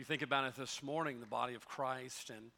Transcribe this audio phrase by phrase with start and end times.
[0.00, 2.50] you think about it this morning, the body of Christ, and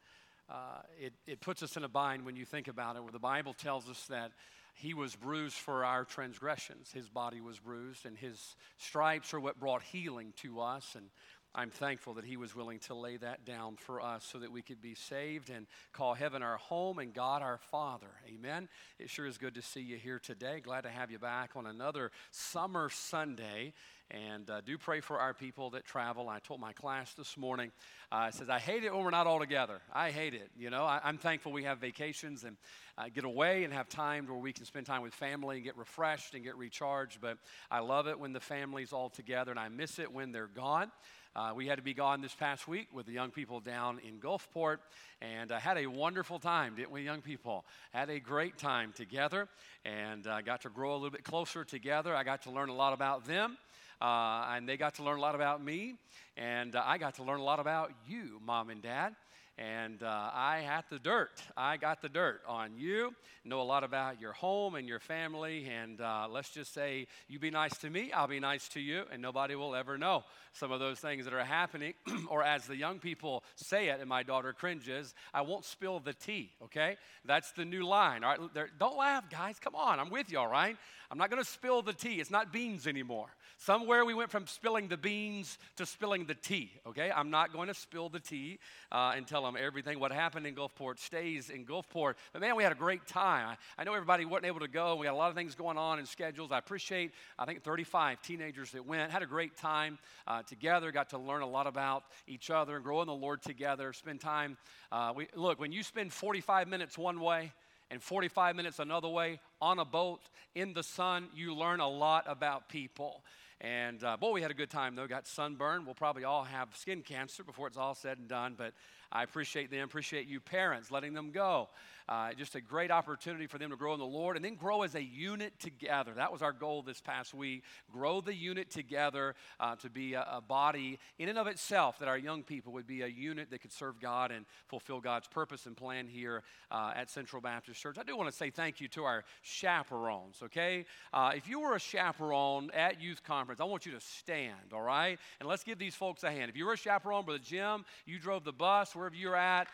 [0.48, 3.18] uh, it, it puts us in a bind when you think about it, where the
[3.18, 4.30] Bible tells us that
[4.75, 6.93] he was bruised for our transgressions.
[6.93, 10.95] His body was bruised, and his stripes are what brought healing to us.
[10.95, 11.07] And
[11.52, 14.62] I'm thankful that he was willing to lay that down for us so that we
[14.62, 18.11] could be saved and call heaven our home and God our Father.
[18.32, 18.68] Amen.
[19.00, 20.61] It sure is good to see you here today.
[20.61, 23.74] Glad to have you back on another summer Sunday.
[24.12, 26.29] And uh, do pray for our people that travel.
[26.29, 27.72] I told my class this morning,
[28.11, 29.80] uh, I says, I hate it when we're not all together.
[29.90, 30.50] I hate it.
[30.54, 32.58] You know, I, am thankful we have vacations and
[32.98, 35.78] uh, get away and have time where we can spend time with family and get
[35.78, 37.22] refreshed and get recharged.
[37.22, 37.39] But
[37.70, 40.92] I love it when the family's all together, and I miss it when they're gone.
[41.34, 44.20] Uh, we had to be gone this past week with the young people down in
[44.20, 44.77] Gulfport
[45.22, 47.64] and uh, had a wonderful time, didn't we, young people?
[47.94, 49.48] Had a great time together
[49.86, 52.14] and uh, got to grow a little bit closer together.
[52.14, 53.56] I got to learn a lot about them.
[54.02, 55.94] Uh, and they got to learn a lot about me,
[56.36, 59.14] and uh, I got to learn a lot about you, mom and dad.
[59.63, 61.41] And uh, I had the dirt.
[61.57, 63.15] I got the dirt on you.
[63.45, 65.69] Know a lot about your home and your family.
[65.69, 69.05] And uh, let's just say, you be nice to me, I'll be nice to you,
[69.13, 71.95] and nobody will ever know some of those things that are happening.
[72.29, 76.13] or as the young people say it, and my daughter cringes, I won't spill the
[76.13, 76.97] tea, okay?
[77.25, 78.25] That's the new line.
[78.25, 79.59] All right, They're, don't laugh, guys.
[79.61, 80.77] Come on, I'm with you, all right?
[81.11, 82.21] I'm not going to spill the tea.
[82.21, 83.29] It's not beans anymore.
[83.59, 87.13] Somewhere we went from spilling the beans to spilling the tea, okay?
[87.15, 88.59] I'm not going to spill the tea
[88.91, 89.98] uh, and tell everything.
[89.98, 92.14] What happened in Gulfport stays in Gulfport.
[92.33, 93.48] But man, we had a great time.
[93.48, 94.97] I, I know everybody wasn't able to go.
[94.97, 96.53] We had a lot of things going on in schedules.
[96.53, 99.11] I appreciate, I think, 35 teenagers that went.
[99.11, 102.84] Had a great time uh, together, got to learn a lot about each other and
[102.84, 104.56] grow in the Lord together, spend time.
[104.91, 107.53] Uh, we, look, when you spend 45 minutes one way,
[107.92, 110.22] and 45 minutes another way on a boat
[110.55, 113.22] in the sun, you learn a lot about people.
[113.63, 115.07] And uh, boy, we had a good time though.
[115.07, 115.87] Got sunburned.
[115.87, 118.55] We'll probably all have skin cancer before it's all said and done.
[118.59, 118.75] But
[119.13, 119.85] I appreciate them.
[119.85, 121.69] Appreciate you parents letting them go.
[122.08, 124.82] Uh, just a great opportunity for them to grow in the Lord and then grow
[124.82, 126.12] as a unit together.
[126.15, 127.62] That was our goal this past week.
[127.93, 132.09] Grow the unit together uh, to be a, a, body in and of itself, that
[132.09, 135.66] our young people would be a unit that could serve God and fulfill God's purpose
[135.66, 137.97] and plan here uh, at Central Baptist Church.
[137.99, 140.84] I do want to say thank you to our chaperones, okay?
[141.12, 144.82] Uh, if you were a chaperone at youth conference, I want you to stand, all
[144.82, 145.19] right?
[145.41, 146.50] And let's give these folks a hand.
[146.50, 149.69] If you were a chaperone, Brother Jim, you drove the bus, wherever you're at.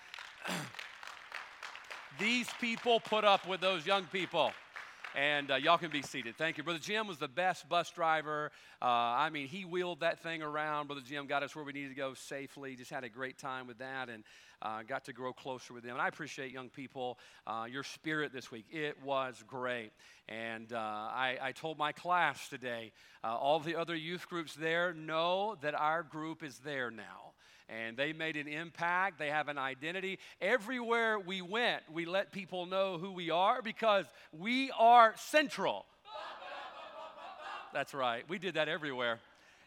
[2.18, 4.52] These people put up with those young people.
[5.14, 6.36] And uh, y'all can be seated.
[6.36, 6.64] Thank you.
[6.64, 8.52] Brother Jim was the best bus driver.
[8.80, 10.86] Uh, I mean, he wheeled that thing around.
[10.86, 12.76] Brother Jim got us where we needed to go safely.
[12.76, 14.22] Just had a great time with that and
[14.60, 15.92] uh, got to grow closer with them.
[15.92, 18.66] And I appreciate young people, uh, your spirit this week.
[18.70, 19.92] It was great.
[20.28, 22.92] And uh, I, I, told my class today,
[23.24, 27.27] uh, all the other youth groups there know that our group is there now
[27.68, 29.18] and they made an impact.
[29.18, 30.18] They have an identity.
[30.40, 35.84] Everywhere we went, we let people know who we are because we are central.
[37.72, 38.24] That's right.
[38.28, 39.20] We did that everywhere.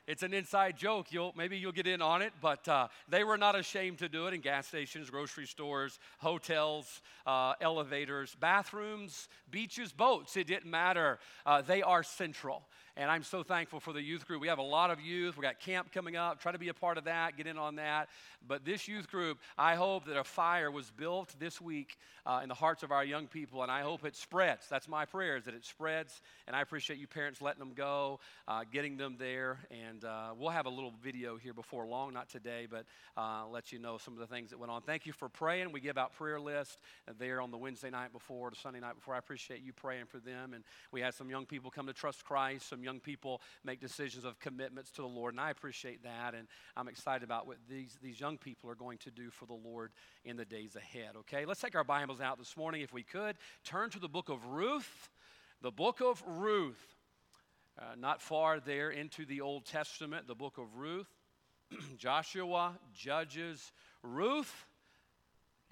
[0.07, 1.07] It's an inside joke.
[1.11, 4.25] You'll, maybe you'll get in on it, but uh, they were not ashamed to do
[4.27, 10.35] it in gas stations, grocery stores, hotels, uh, elevators, bathrooms, beaches, boats.
[10.35, 11.19] It didn't matter.
[11.45, 12.63] Uh, they are central.
[12.97, 14.41] And I'm so thankful for the youth group.
[14.41, 15.37] We have a lot of youth.
[15.37, 16.41] We got camp coming up.
[16.41, 18.09] Try to be a part of that, get in on that.
[18.45, 22.49] But this youth group, I hope that a fire was built this week uh, in
[22.49, 24.67] the hearts of our young people, and I hope it spreads.
[24.69, 26.21] That's my prayer, is that it spreads.
[26.47, 29.59] And I appreciate you parents letting them go, uh, getting them there.
[29.71, 32.85] And uh, we'll have a little video here before long, not today, but
[33.15, 34.81] uh, let you know some of the things that went on.
[34.81, 35.71] Thank you for praying.
[35.71, 36.77] We give out prayer lists
[37.19, 39.15] there on the Wednesday night before, the Sunday night before.
[39.15, 40.53] I appreciate you praying for them.
[40.53, 44.25] And we had some young people come to trust Christ, some young people make decisions
[44.25, 46.33] of commitments to the Lord, and I appreciate that.
[46.33, 49.53] And I'm excited about what these, these young people are going to do for the
[49.53, 49.91] Lord
[50.23, 51.15] in the days ahead.
[51.17, 53.35] Okay, let's take our Bibles out this morning, if we could.
[53.63, 55.09] Turn to the book of Ruth.
[55.61, 56.95] The book of Ruth.
[57.79, 61.07] Uh, not far there into the Old Testament, the book of Ruth,
[61.97, 63.71] Joshua, Judges,
[64.03, 64.67] Ruth,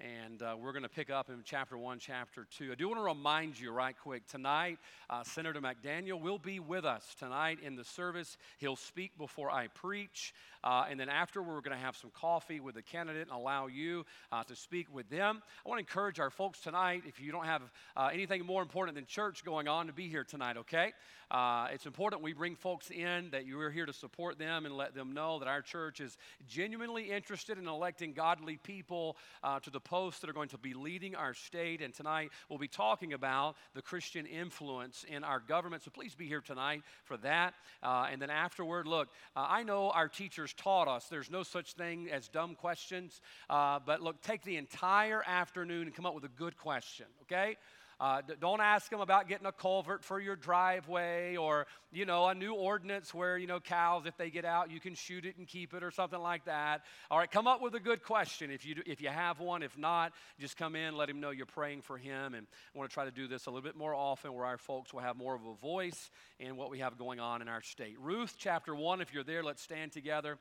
[0.00, 2.72] and uh, we're going to pick up in chapter 1, chapter 2.
[2.72, 6.84] I do want to remind you right quick tonight, uh, Senator McDaniel will be with
[6.84, 8.38] us tonight in the service.
[8.58, 10.32] He'll speak before I preach.
[10.62, 13.66] Uh, and then after, we're going to have some coffee with the candidate and allow
[13.66, 15.42] you uh, to speak with them.
[15.64, 17.62] I want to encourage our folks tonight, if you don't have
[17.96, 20.92] uh, anything more important than church going on, to be here tonight, okay?
[21.30, 24.76] Uh, it's important we bring folks in, that you are here to support them and
[24.76, 26.18] let them know that our church is
[26.48, 29.16] genuinely interested in electing godly people
[29.62, 31.82] to the posts that are going to be leading our state.
[31.82, 35.84] And tonight we'll be talking about the Christian influence in our government.
[35.84, 37.54] So please be here tonight for that.
[37.82, 41.74] Uh, and then afterward, look, uh, I know our teachers taught us there's no such
[41.74, 43.20] thing as dumb questions.
[43.48, 47.56] Uh, but look, take the entire afternoon and come up with a good question, okay?
[48.00, 52.34] Uh, don't ask them about getting a culvert for your driveway or, you know, a
[52.34, 55.46] new ordinance where, you know, cows, if they get out, you can shoot it and
[55.46, 56.80] keep it or something like that.
[57.10, 59.62] All right, come up with a good question if you, if you have one.
[59.62, 62.32] If not, just come in, let him know you're praying for him.
[62.32, 64.56] And I want to try to do this a little bit more often where our
[64.56, 67.62] folks will have more of a voice in what we have going on in our
[67.62, 67.96] state.
[68.00, 70.38] Ruth chapter 1, if you're there, let's stand together.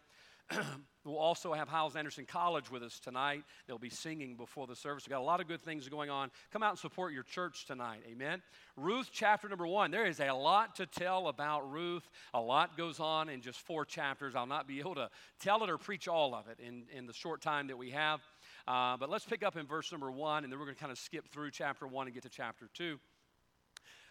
[1.06, 3.44] we'll also have Hyles Anderson College with us tonight.
[3.68, 5.06] They'll be singing before the service.
[5.06, 6.32] We've got a lot of good things going on.
[6.52, 8.02] Come out and support your church tonight.
[8.10, 8.42] Amen.
[8.76, 9.92] Ruth chapter number one.
[9.92, 12.10] There is a lot to tell about Ruth.
[12.34, 14.36] A lot goes on in just four chapters.
[14.36, 15.10] I'll not be able to
[15.40, 18.22] tell it or preach all of it in, in the short time that we have.
[18.68, 20.92] Uh, but let's pick up in verse number one, and then we're going to kind
[20.92, 23.00] of skip through chapter one and get to chapter two.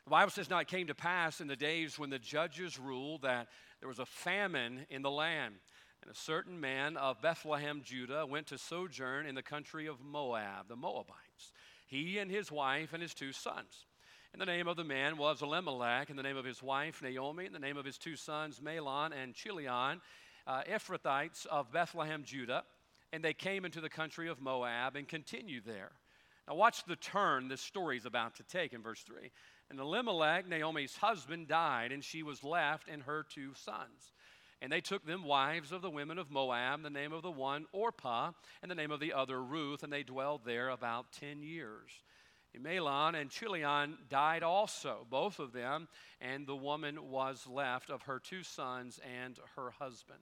[0.04, 3.22] The Bible says, Now it came to pass in the days when the judges ruled
[3.22, 3.48] that
[3.80, 5.56] there was a famine in the land.
[6.02, 10.68] And a certain man of Bethlehem, Judah, went to sojourn in the country of Moab,
[10.68, 11.52] the Moabites,
[11.86, 13.86] he and his wife and his two sons.
[14.32, 17.46] And the name of the man was Elimelech, and the name of his wife Naomi,
[17.46, 20.00] and the name of his two sons Mahlon and Chilion,
[20.46, 22.64] uh, Ephrathites of Bethlehem, Judah.
[23.12, 25.92] And they came into the country of Moab and continued there.
[26.46, 29.30] Now, watch the turn this story is about to take in verse 3.
[29.70, 34.12] And Elimelech, Naomi's husband, died, and she was left and her two sons.
[34.60, 37.66] And they took them wives of the women of Moab, the name of the one
[37.72, 41.90] Orpah, and the name of the other Ruth, and they dwelled there about ten years.
[42.54, 45.86] And Mahlon and Chilion died also, both of them,
[46.20, 50.20] and the woman was left of her two sons and her husband.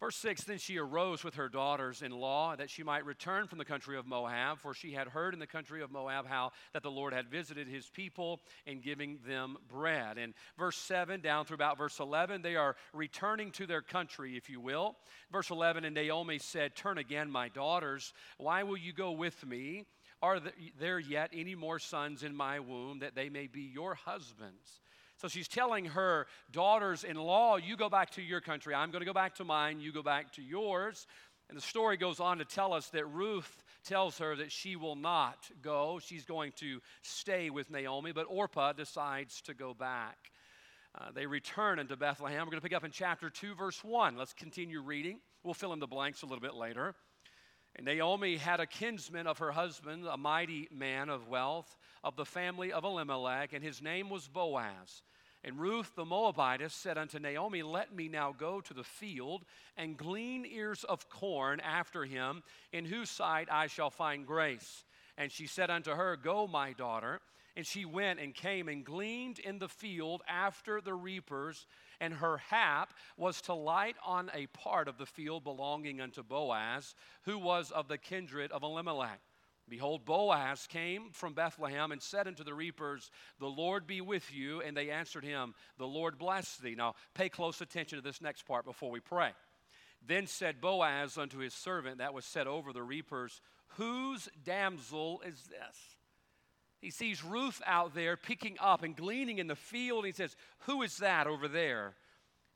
[0.00, 3.58] Verse 6 Then she arose with her daughters in law that she might return from
[3.58, 6.82] the country of Moab, for she had heard in the country of Moab how that
[6.82, 10.16] the Lord had visited his people in giving them bread.
[10.16, 14.48] And verse 7 down through about verse 11, they are returning to their country, if
[14.48, 14.96] you will.
[15.30, 18.14] Verse 11 And Naomi said, Turn again, my daughters.
[18.38, 19.84] Why will you go with me?
[20.22, 20.40] Are
[20.78, 24.80] there yet any more sons in my womb that they may be your husbands?
[25.20, 28.74] So she's telling her daughters in law, You go back to your country.
[28.74, 29.78] I'm going to go back to mine.
[29.78, 31.06] You go back to yours.
[31.50, 34.96] And the story goes on to tell us that Ruth tells her that she will
[34.96, 35.98] not go.
[36.02, 40.16] She's going to stay with Naomi, but Orpah decides to go back.
[40.98, 42.38] Uh, they return into Bethlehem.
[42.46, 44.16] We're going to pick up in chapter 2, verse 1.
[44.16, 45.20] Let's continue reading.
[45.42, 46.94] We'll fill in the blanks a little bit later.
[47.76, 52.24] And Naomi had a kinsman of her husband, a mighty man of wealth, of the
[52.24, 55.02] family of Elimelech, and his name was Boaz.
[55.42, 59.44] And Ruth the Moabitess said unto Naomi, Let me now go to the field
[59.76, 64.84] and glean ears of corn after him, in whose sight I shall find grace.
[65.16, 67.20] And she said unto her, Go, my daughter.
[67.56, 71.66] And she went and came and gleaned in the field after the reapers,
[72.00, 76.94] and her hap was to light on a part of the field belonging unto Boaz,
[77.22, 79.20] who was of the kindred of Elimelech.
[79.68, 84.60] Behold, Boaz came from Bethlehem and said unto the reapers, The Lord be with you.
[84.60, 86.74] And they answered him, The Lord bless thee.
[86.74, 89.30] Now, pay close attention to this next part before we pray.
[90.04, 93.40] Then said Boaz unto his servant that was set over the reapers,
[93.76, 95.96] Whose damsel is this?
[96.80, 100.06] He sees Ruth out there picking up and gleaning in the field.
[100.06, 101.94] He says, Who is that over there?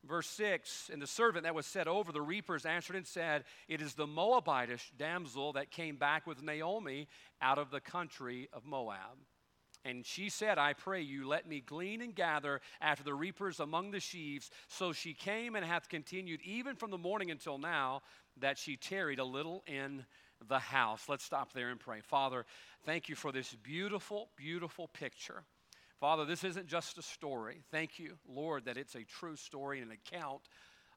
[0.07, 3.83] Verse 6 And the servant that was set over the reapers answered and said, It
[3.83, 7.09] is the Moabitish damsel that came back with Naomi
[7.43, 9.19] out of the country of Moab.
[9.87, 13.91] And she said, I pray you, let me glean and gather after the reapers among
[13.91, 14.51] the sheaves.
[14.69, 18.01] So she came and hath continued even from the morning until now,
[18.39, 20.07] that she tarried a little in
[20.49, 21.09] the house.
[21.09, 22.01] Let's stop there and pray.
[22.01, 22.45] Father,
[22.85, 25.45] thank you for this beautiful, beautiful picture
[26.05, 27.63] Father, this isn't just a story.
[27.71, 30.43] Thank you, Lord, that it's a true story and an account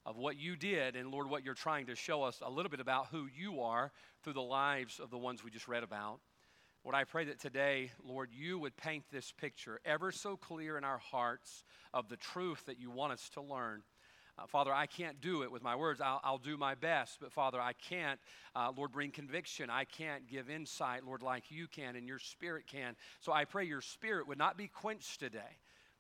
[0.06, 2.82] of what you did, and Lord, what you're trying to show us a little bit
[2.82, 6.20] about who you are through the lives of the ones we just read about.
[6.84, 10.84] Lord, I pray that today, Lord, you would paint this picture ever so clear in
[10.84, 11.64] our hearts
[11.94, 13.84] of the truth that you want us to learn.
[14.40, 16.00] Uh, Father, I can't do it with my words.
[16.00, 17.18] I'll, I'll do my best.
[17.20, 18.20] But Father, I can't,
[18.56, 19.70] uh, Lord, bring conviction.
[19.70, 22.96] I can't give insight, Lord, like you can and your spirit can.
[23.20, 25.58] So I pray your spirit would not be quenched today.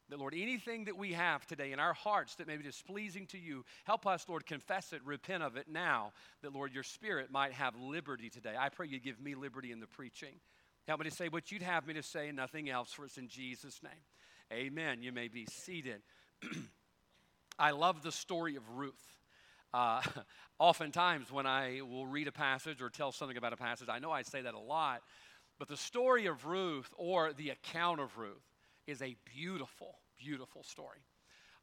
[0.09, 3.37] That, Lord, anything that we have today in our hearts that may be displeasing to
[3.37, 6.13] you, help us, Lord, confess it, repent of it now,
[6.43, 8.53] that, Lord, your spirit might have liberty today.
[8.57, 10.35] I pray you give me liberty in the preaching.
[10.87, 13.17] Help me to say what you'd have me to say and nothing else, for it's
[13.17, 13.91] in Jesus' name.
[14.53, 15.01] Amen.
[15.01, 16.01] You may be seated.
[17.59, 18.93] I love the story of Ruth.
[19.73, 20.01] Uh,
[20.59, 24.11] oftentimes, when I will read a passage or tell something about a passage, I know
[24.11, 25.01] I say that a lot,
[25.57, 28.45] but the story of Ruth or the account of Ruth
[28.85, 30.99] is a beautiful, beautiful story.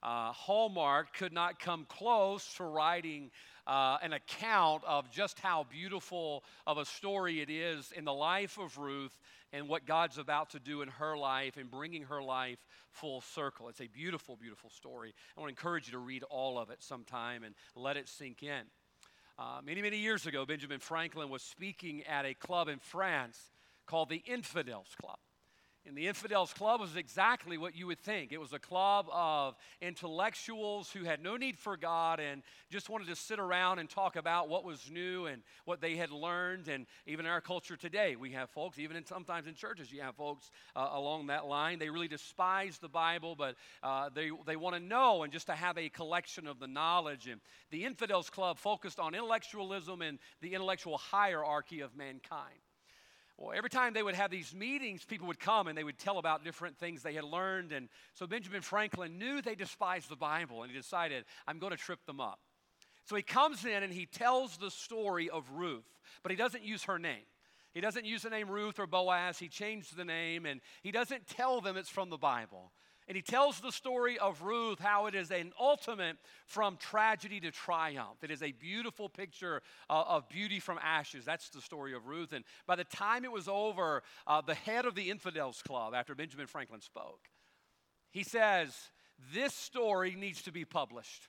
[0.03, 3.31] Uh, Hallmark could not come close to writing
[3.67, 8.59] uh, an account of just how beautiful of a story it is in the life
[8.59, 9.19] of Ruth
[9.55, 12.59] and what God's about to do in her life and bringing her life
[12.91, 13.69] full circle.
[13.69, 15.15] It's a beautiful, beautiful story.
[15.37, 18.43] I want to encourage you to read all of it sometime and let it sink
[18.43, 18.63] in.
[19.39, 23.53] Uh, many, many years ago, Benjamin Franklin was speaking at a club in France
[23.87, 25.19] called the Infidels Club.
[25.87, 28.33] And the Infidels Club was exactly what you would think.
[28.33, 33.09] It was a club of intellectuals who had no need for God and just wanted
[33.09, 36.69] to sit around and talk about what was new and what they had learned.
[36.69, 40.01] And even in our culture today, we have folks, even in, sometimes in churches, you
[40.01, 41.79] have folks uh, along that line.
[41.79, 45.55] They really despise the Bible, but uh, they, they want to know and just to
[45.55, 47.27] have a collection of the knowledge.
[47.27, 52.64] And the Infidels Club focused on intellectualism and the intellectual hierarchy of mankind.
[53.37, 56.19] Well, every time they would have these meetings, people would come and they would tell
[56.19, 57.73] about different things they had learned.
[57.73, 61.77] And so Benjamin Franklin knew they despised the Bible and he decided, I'm going to
[61.77, 62.39] trip them up.
[63.07, 66.85] So he comes in and he tells the story of Ruth, but he doesn't use
[66.85, 67.25] her name.
[67.75, 69.39] He doesn't use the name Ruth or Boaz.
[69.39, 72.71] He changed the name and he doesn't tell them it's from the Bible.
[73.07, 77.51] And he tells the story of Ruth, how it is an ultimate from tragedy to
[77.51, 78.23] triumph.
[78.23, 81.25] It is a beautiful picture uh, of beauty from ashes.
[81.25, 82.33] That's the story of Ruth.
[82.33, 86.15] And by the time it was over, uh, the head of the Infidels Club, after
[86.15, 87.29] Benjamin Franklin spoke,
[88.11, 88.75] he says,
[89.35, 91.29] This story needs to be published.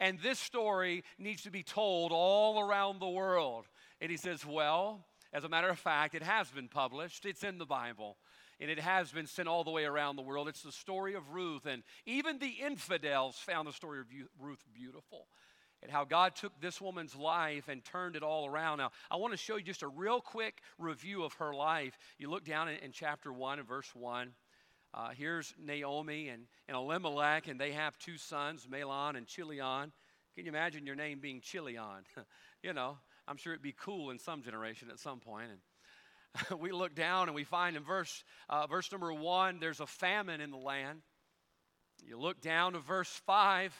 [0.00, 3.66] And this story needs to be told all around the world.
[4.00, 7.58] And he says, Well, as a matter of fact, it has been published, it's in
[7.58, 8.16] the Bible
[8.60, 10.48] and it has been sent all the way around the world.
[10.48, 14.06] It's the story of Ruth, and even the infidels found the story of
[14.40, 15.26] Ruth beautiful.
[15.82, 18.78] And how God took this woman's life and turned it all around.
[18.78, 21.98] Now, I want to show you just a real quick review of her life.
[22.16, 24.32] You look down in, in chapter 1 and verse 1.
[24.94, 29.92] Uh, here's Naomi and, and Elimelech, and they have two sons, Mahlon and Chilion.
[30.36, 32.04] Can you imagine your name being Chilion?
[32.62, 32.96] you know,
[33.28, 35.50] I'm sure it'd be cool in some generation at some point.
[35.50, 35.60] And
[36.58, 40.40] we look down and we find in verse, uh, verse number one, there's a famine
[40.40, 41.00] in the land.
[42.04, 43.74] You look down to verse five,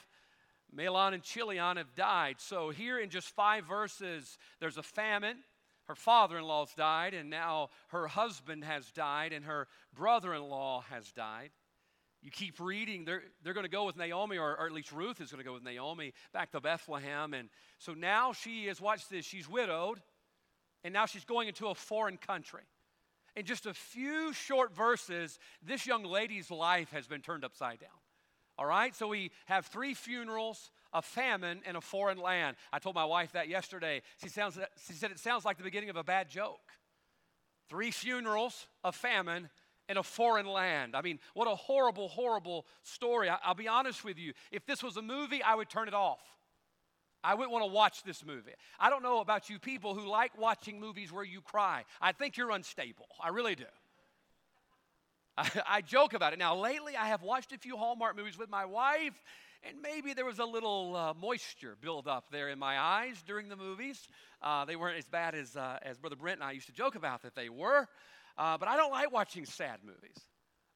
[0.75, 2.37] Mahlon and Chilion have died.
[2.39, 5.39] So here in just five verses, there's a famine.
[5.85, 10.43] Her father in law's died, and now her husband has died, and her brother in
[10.43, 11.51] law has died.
[12.23, 15.21] You keep reading, they're, they're going to go with Naomi, or, or at least Ruth
[15.21, 17.35] is going to go with Naomi back to Bethlehem.
[17.35, 20.01] And so now she is, watch this, she's widowed
[20.85, 22.62] and now she's going into a foreign country.
[23.35, 27.91] In just a few short verses, this young lady's life has been turned upside down.
[28.57, 32.57] All right, so we have three funerals, a famine, and a foreign land.
[32.73, 34.03] I told my wife that yesterday.
[34.23, 36.61] She, sounds, she said it sounds like the beginning of a bad joke.
[37.69, 39.49] Three funerals, a famine,
[39.88, 40.95] and a foreign land.
[40.95, 43.29] I mean, what a horrible, horrible story.
[43.29, 44.33] I, will be honest with you.
[44.53, 46.21] If this was a movie, I would turn it off.
[47.25, 48.52] I wouldn't want to watch this movie.
[48.78, 51.85] I don't know about you people who like watching movies where you cry.
[52.00, 53.07] I think you're unstable.
[53.21, 53.64] I really do.
[55.37, 56.38] I, I, joke about it.
[56.38, 59.21] Now, lately, I have watched a few Hallmark movies with my wife,
[59.64, 63.49] and maybe there was a little uh, moisture build up there in my eyes during
[63.49, 64.07] the movies.
[64.43, 66.95] Uh, they weren't as bad as, uh, as Brother Brent and I used to joke
[66.95, 67.88] about that they were.
[68.37, 70.19] Uh, but I don't like watching sad movies.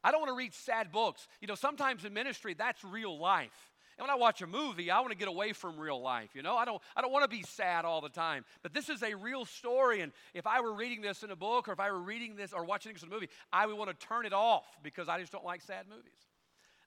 [0.02, 1.28] I don't want to read sad books.
[1.40, 3.67] You know, sometimes in ministry, that's real life.
[3.98, 6.42] And when I watch a movie, I want to get away from real life, you
[6.42, 6.56] know?
[6.56, 8.44] I don't, I don't want to be sad all the time.
[8.62, 11.68] But this is a real story, and if I were reading this in a book
[11.68, 13.90] or if I were reading this or watching this in a movie, I would want
[13.90, 16.12] to turn it off because I just don't like sad movies.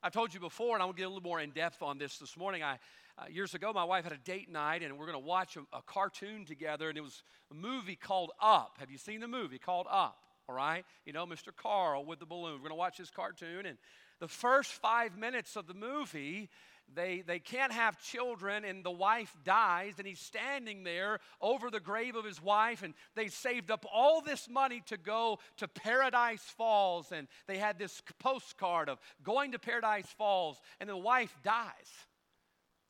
[0.01, 2.17] I've told you before, and I will get a little more in depth on this
[2.17, 2.63] this morning.
[2.63, 2.79] I,
[3.17, 5.77] uh, years ago, my wife had a date night, and we're going to watch a,
[5.77, 8.77] a cartoon together, and it was a movie called Up.
[8.79, 10.17] Have you seen the movie called Up?
[10.47, 10.85] All right?
[11.05, 11.55] You know, Mr.
[11.55, 12.53] Carl with the balloon.
[12.53, 13.77] We're going to watch this cartoon, and
[14.19, 16.49] the first five minutes of the movie,
[16.95, 21.79] they, they can't have children, and the wife dies, and he's standing there over the
[21.79, 26.43] grave of his wife, and they saved up all this money to go to Paradise
[26.57, 32.07] Falls, and they had this postcard of going to Paradise Falls, and the wife dies.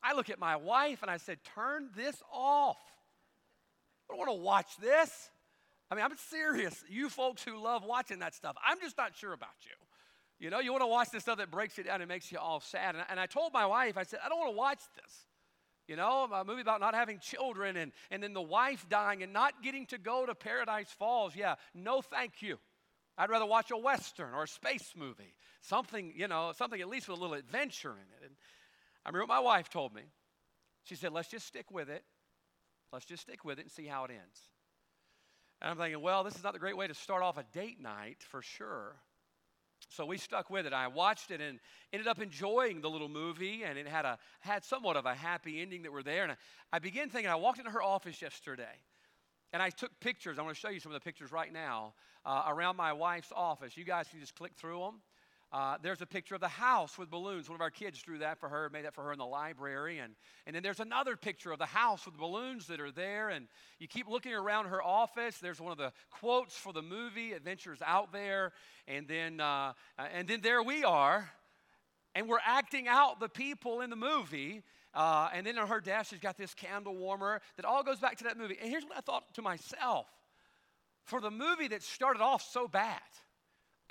[0.03, 2.77] I look at my wife and I said, Turn this off.
[4.09, 5.29] I don't want to watch this.
[5.89, 6.83] I mean, I'm serious.
[6.89, 9.80] You folks who love watching that stuff, I'm just not sure about you.
[10.41, 12.39] You know, you want to watch this stuff that breaks you down and makes you
[12.39, 12.95] all sad.
[12.95, 15.25] And, and I told my wife, I said, I don't want to watch this.
[15.87, 19.33] You know, a movie about not having children and, and then the wife dying and
[19.33, 21.35] not getting to go to Paradise Falls.
[21.35, 22.57] Yeah, no thank you.
[23.19, 25.35] I'd rather watch a Western or a space movie.
[25.61, 28.25] Something, you know, something at least with a little adventure in it.
[28.25, 28.35] And
[29.05, 30.03] I remember what my wife told me.
[30.85, 32.03] She said, let's just stick with it.
[32.91, 34.39] Let's just stick with it and see how it ends.
[35.61, 37.79] And I'm thinking, well, this is not the great way to start off a date
[37.79, 38.95] night for sure.
[39.91, 40.71] So we stuck with it.
[40.71, 41.59] I watched it and
[41.91, 45.61] ended up enjoying the little movie, and it had a had somewhat of a happy
[45.61, 46.23] ending that were there.
[46.23, 46.35] And I,
[46.71, 47.29] I began thinking.
[47.29, 48.79] I walked into her office yesterday,
[49.51, 50.39] and I took pictures.
[50.39, 51.93] I want to show you some of the pictures right now
[52.25, 53.75] uh, around my wife's office.
[53.75, 55.01] You guys can just click through them.
[55.51, 57.49] Uh, there's a picture of the house with balloons.
[57.49, 59.99] One of our kids drew that for her, made that for her in the library.
[59.99, 60.13] And,
[60.47, 63.27] and then there's another picture of the house with balloons that are there.
[63.29, 65.39] And you keep looking around her office.
[65.39, 68.53] There's one of the quotes for the movie, Adventures Out There.
[68.87, 71.29] And then, uh, and then there we are.
[72.15, 74.63] And we're acting out the people in the movie.
[74.93, 78.17] Uh, and then on her desk, she's got this candle warmer that all goes back
[78.19, 78.57] to that movie.
[78.61, 80.07] And here's what I thought to myself
[81.03, 83.01] for the movie that started off so bad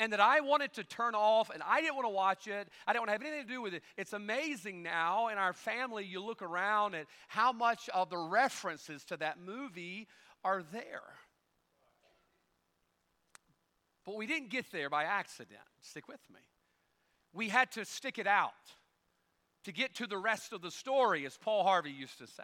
[0.01, 2.69] and that I wanted to turn off and I didn't want to watch it.
[2.87, 3.83] I didn't want to have anything to do with it.
[3.99, 9.05] It's amazing now in our family, you look around at how much of the references
[9.05, 10.09] to that movie
[10.43, 11.03] are there.
[14.07, 15.61] But we didn't get there by accident.
[15.83, 16.41] Stick with me.
[17.35, 18.53] We had to stick it out
[19.65, 22.43] to get to the rest of the story, as Paul Harvey used to say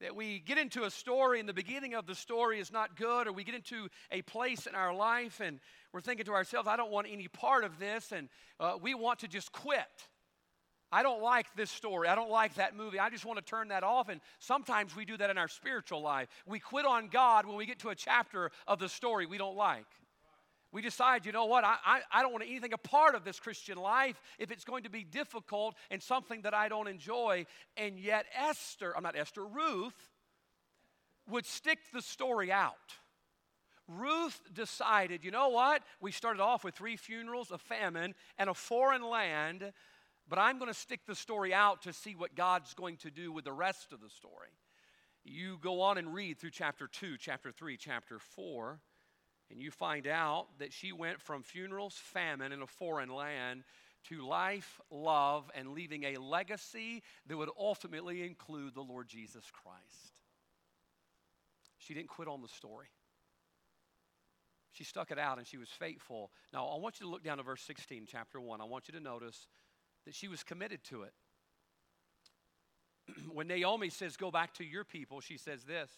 [0.00, 3.26] that we get into a story and the beginning of the story is not good,
[3.26, 5.60] or we get into a place in our life and
[5.92, 8.28] we're thinking to ourselves, I don't want any part of this, and
[8.58, 9.80] uh, we want to just quit.
[10.92, 12.08] I don't like this story.
[12.08, 12.98] I don't like that movie.
[12.98, 14.08] I just want to turn that off.
[14.08, 16.28] And sometimes we do that in our spiritual life.
[16.46, 19.56] We quit on God when we get to a chapter of the story we don't
[19.56, 19.86] like.
[20.72, 23.40] We decide, you know what, I, I, I, don't want anything a part of this
[23.40, 27.46] Christian life if it's going to be difficult and something that I don't enjoy.
[27.76, 30.10] And yet, Esther, I'm not Esther, Ruth
[31.28, 32.76] would stick the story out.
[33.88, 35.82] Ruth decided, you know what?
[36.00, 39.72] We started off with three funerals, a famine, and a foreign land,
[40.28, 43.32] but I'm going to stick the story out to see what God's going to do
[43.32, 44.50] with the rest of the story.
[45.24, 48.78] You go on and read through chapter 2, chapter 3, chapter 4.
[49.50, 53.64] And you find out that she went from funerals, famine in a foreign land
[54.08, 60.14] to life, love, and leaving a legacy that would ultimately include the Lord Jesus Christ.
[61.78, 62.86] She didn't quit on the story.
[64.72, 66.30] She stuck it out and she was faithful.
[66.52, 68.60] Now, I want you to look down to verse 16, chapter 1.
[68.60, 69.48] I want you to notice
[70.06, 71.12] that she was committed to it.
[73.32, 75.90] when Naomi says, Go back to your people, she says this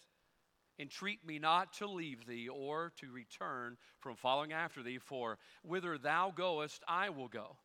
[0.83, 5.97] Entreat me not to leave thee or to return from following after thee, for whither
[5.97, 7.57] thou goest, I will go.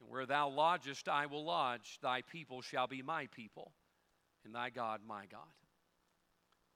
[0.00, 1.98] And where thou lodgest, I will lodge.
[2.02, 3.72] Thy people shall be my people,
[4.44, 5.40] and thy God my God.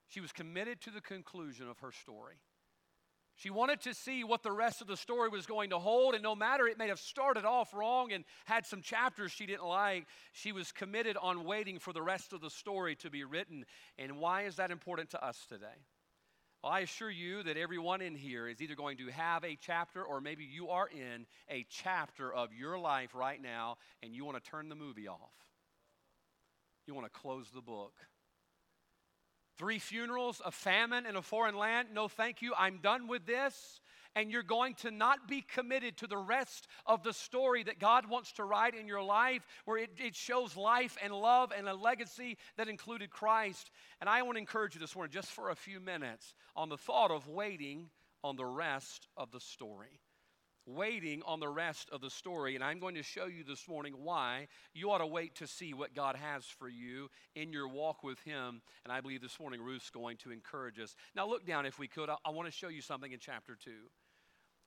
[0.08, 2.36] She was committed to the conclusion of her story.
[3.36, 6.22] She wanted to see what the rest of the story was going to hold, and
[6.22, 10.06] no matter it may have started off wrong and had some chapters she didn't like,
[10.32, 13.64] she was committed on waiting for the rest of the story to be written.
[13.98, 15.66] And why is that important to us today?
[16.62, 20.02] Well, I assure you that everyone in here is either going to have a chapter
[20.02, 24.42] or maybe you are in a chapter of your life right now and you want
[24.42, 25.34] to turn the movie off.
[26.86, 27.92] You want to close the book.
[29.56, 31.88] Three funerals, a famine in a foreign land.
[31.92, 32.52] No, thank you.
[32.58, 33.80] I'm done with this.
[34.16, 38.08] And you're going to not be committed to the rest of the story that God
[38.08, 41.74] wants to write in your life, where it, it shows life and love and a
[41.74, 43.72] legacy that included Christ.
[44.00, 46.76] And I want to encourage you this morning, just for a few minutes, on the
[46.76, 47.90] thought of waiting
[48.22, 50.00] on the rest of the story
[50.66, 52.54] waiting on the rest of the story.
[52.54, 55.74] And I'm going to show you this morning why you ought to wait to see
[55.74, 58.62] what God has for you in your walk with Him.
[58.84, 60.96] And I believe this morning Ruth's going to encourage us.
[61.14, 62.08] Now, look down if we could.
[62.08, 63.70] I, I want to show you something in chapter 2.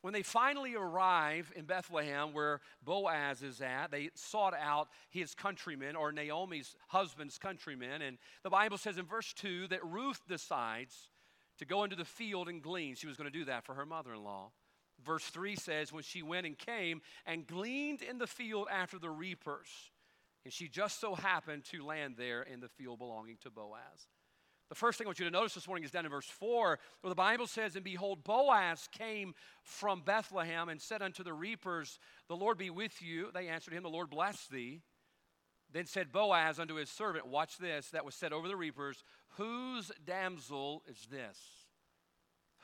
[0.02, 5.96] When they finally arrive in Bethlehem, where Boaz is at, they sought out his countrymen
[5.96, 8.04] or Naomi's husband's countrymen.
[8.04, 11.10] And the Bible says in verse 2 that Ruth decides
[11.58, 12.94] to go into the field and glean.
[12.94, 14.52] She was going to do that for her mother in law.
[15.08, 19.10] Verse 3 says, When she went and came and gleaned in the field after the
[19.10, 19.70] reapers,
[20.44, 24.08] and she just so happened to land there in the field belonging to Boaz.
[24.70, 26.80] The first thing I want you to notice this morning is down in verse 4,
[27.02, 32.00] where the Bible says, And behold, Boaz came from Bethlehem and said unto the reapers,
[32.28, 33.30] The Lord be with you.
[33.34, 34.82] They answered him, The Lord bless thee.
[35.72, 39.04] Then said Boaz unto his servant, Watch this, that was said over the reapers,
[39.38, 41.38] Whose damsel is this?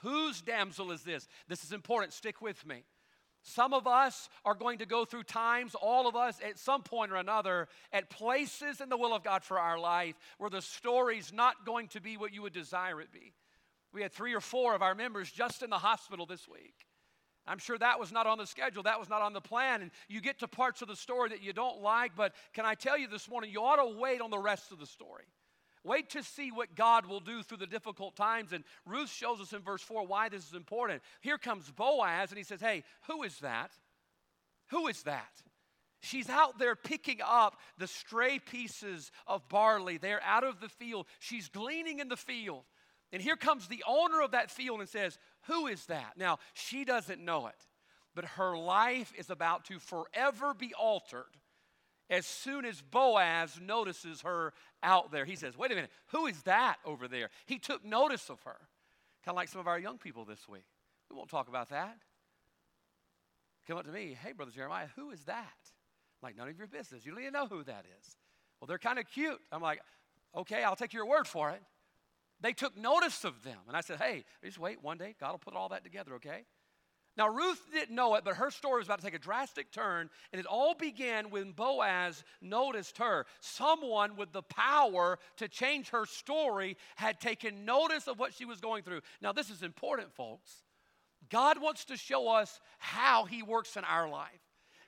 [0.03, 1.27] Whose damsel is this?
[1.47, 2.13] This is important.
[2.13, 2.83] Stick with me.
[3.41, 7.11] Some of us are going to go through times, all of us at some point
[7.11, 11.33] or another, at places in the will of God for our life where the story's
[11.33, 13.33] not going to be what you would desire it be.
[13.91, 16.87] We had three or four of our members just in the hospital this week.
[17.45, 19.81] I'm sure that was not on the schedule, that was not on the plan.
[19.81, 22.75] And you get to parts of the story that you don't like, but can I
[22.75, 25.25] tell you this morning, you ought to wait on the rest of the story.
[25.83, 28.53] Wait to see what God will do through the difficult times.
[28.53, 31.01] And Ruth shows us in verse 4 why this is important.
[31.21, 33.71] Here comes Boaz, and he says, Hey, who is that?
[34.69, 35.41] Who is that?
[35.99, 39.97] She's out there picking up the stray pieces of barley.
[39.97, 41.07] They're out of the field.
[41.19, 42.63] She's gleaning in the field.
[43.11, 45.17] And here comes the owner of that field and says,
[45.47, 46.13] Who is that?
[46.17, 47.67] Now, she doesn't know it,
[48.15, 51.25] but her life is about to forever be altered
[52.09, 55.25] as soon as Boaz notices her out there.
[55.25, 57.29] He says, Wait a minute, who is that over there?
[57.45, 58.57] He took notice of her.
[59.25, 60.65] Kind of like some of our young people this week.
[61.09, 61.97] We won't talk about that.
[63.67, 65.35] Come up to me, Hey, Brother Jeremiah, who is that?
[65.41, 67.05] I'm like, None of your business.
[67.05, 68.17] You don't even know who that is.
[68.59, 69.39] Well, they're kind of cute.
[69.51, 69.81] I'm like,
[70.35, 71.61] Okay, I'll take your word for it.
[72.43, 73.59] They took notice of them.
[73.69, 75.15] And I said, hey, just wait one day.
[75.17, 76.43] God will put all that together, okay?
[77.15, 80.09] Now, Ruth didn't know it, but her story was about to take a drastic turn,
[80.31, 83.27] and it all began when Boaz noticed her.
[83.39, 88.59] Someone with the power to change her story had taken notice of what she was
[88.59, 89.01] going through.
[89.21, 90.63] Now, this is important, folks.
[91.29, 94.31] God wants to show us how He works in our life.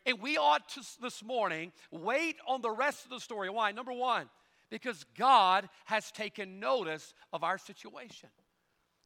[0.05, 3.49] And we ought to, this morning, wait on the rest of the story.
[3.49, 3.71] Why?
[3.71, 4.29] Number one,
[4.71, 8.29] because God has taken notice of our situation.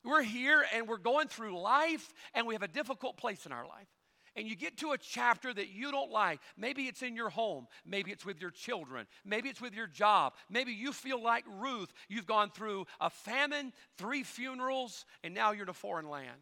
[0.03, 3.67] We're here and we're going through life and we have a difficult place in our
[3.67, 3.87] life.
[4.35, 6.39] And you get to a chapter that you don't like.
[6.55, 7.67] Maybe it's in your home.
[7.85, 9.07] Maybe it's with your children.
[9.25, 10.33] Maybe it's with your job.
[10.49, 11.91] Maybe you feel like Ruth.
[12.07, 16.39] You've gone through a famine, three funerals, and now you're in a foreign land.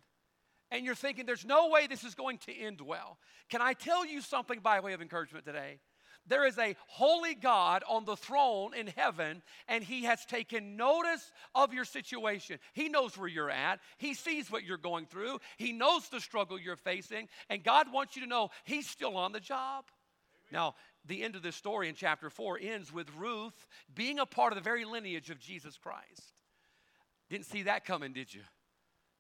[0.70, 3.18] And you're thinking, there's no way this is going to end well.
[3.50, 5.80] Can I tell you something by way of encouragement today?
[6.28, 11.32] There is a holy God on the throne in heaven, and He has taken notice
[11.56, 12.60] of your situation.
[12.74, 16.60] He knows where you're at, He sees what you're going through, He knows the struggle
[16.60, 19.86] you're facing, and God wants you to know He's still on the job.
[20.52, 24.54] Now, the end of this story in chapter 4 ends with Ruth being a part
[24.54, 26.34] of the very lineage of Jesus Christ.
[27.30, 28.42] Didn't see that coming, did you?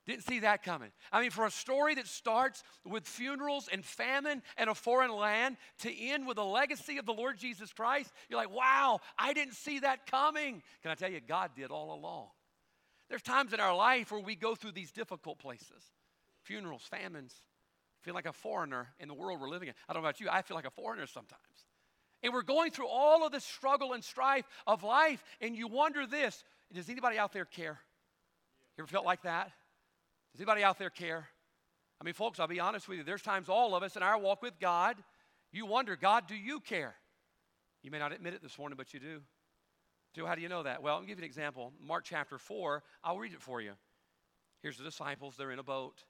[0.08, 0.92] Didn't see that coming.
[1.12, 5.58] I mean, for a story that starts with funerals and famine and a foreign land
[5.80, 9.56] to end with a legacy of the Lord Jesus Christ, you're like, wow, I didn't
[9.56, 10.64] see that coming.
[10.82, 12.28] Can I tell you, God did all along.
[13.10, 15.84] There's times in our life where we go through these difficult places
[16.42, 17.36] funerals, famines,
[18.00, 19.74] feel like a foreigner in the world we're living in.
[19.90, 21.42] I don't know about you, I feel like a foreigner sometimes.
[22.24, 26.08] And we're going through all of this struggle and strife of life, and you wonder
[26.08, 27.80] this does anybody out there care?
[28.78, 29.52] You ever felt like that?
[30.38, 31.28] Does anybody out there care?
[32.00, 33.04] I mean, folks, I'll be honest with you.
[33.04, 34.96] There's times all of us in our walk with God,
[35.52, 36.94] you wonder, God, do you care?
[37.82, 39.22] You may not admit it this morning, but you do.
[40.16, 40.84] So, how do you know that?
[40.84, 41.74] Well, I'll give you an example.
[41.84, 43.72] Mark chapter 4, I'll read it for you.
[44.62, 45.34] Here's the disciples.
[45.38, 46.04] They're in a boat,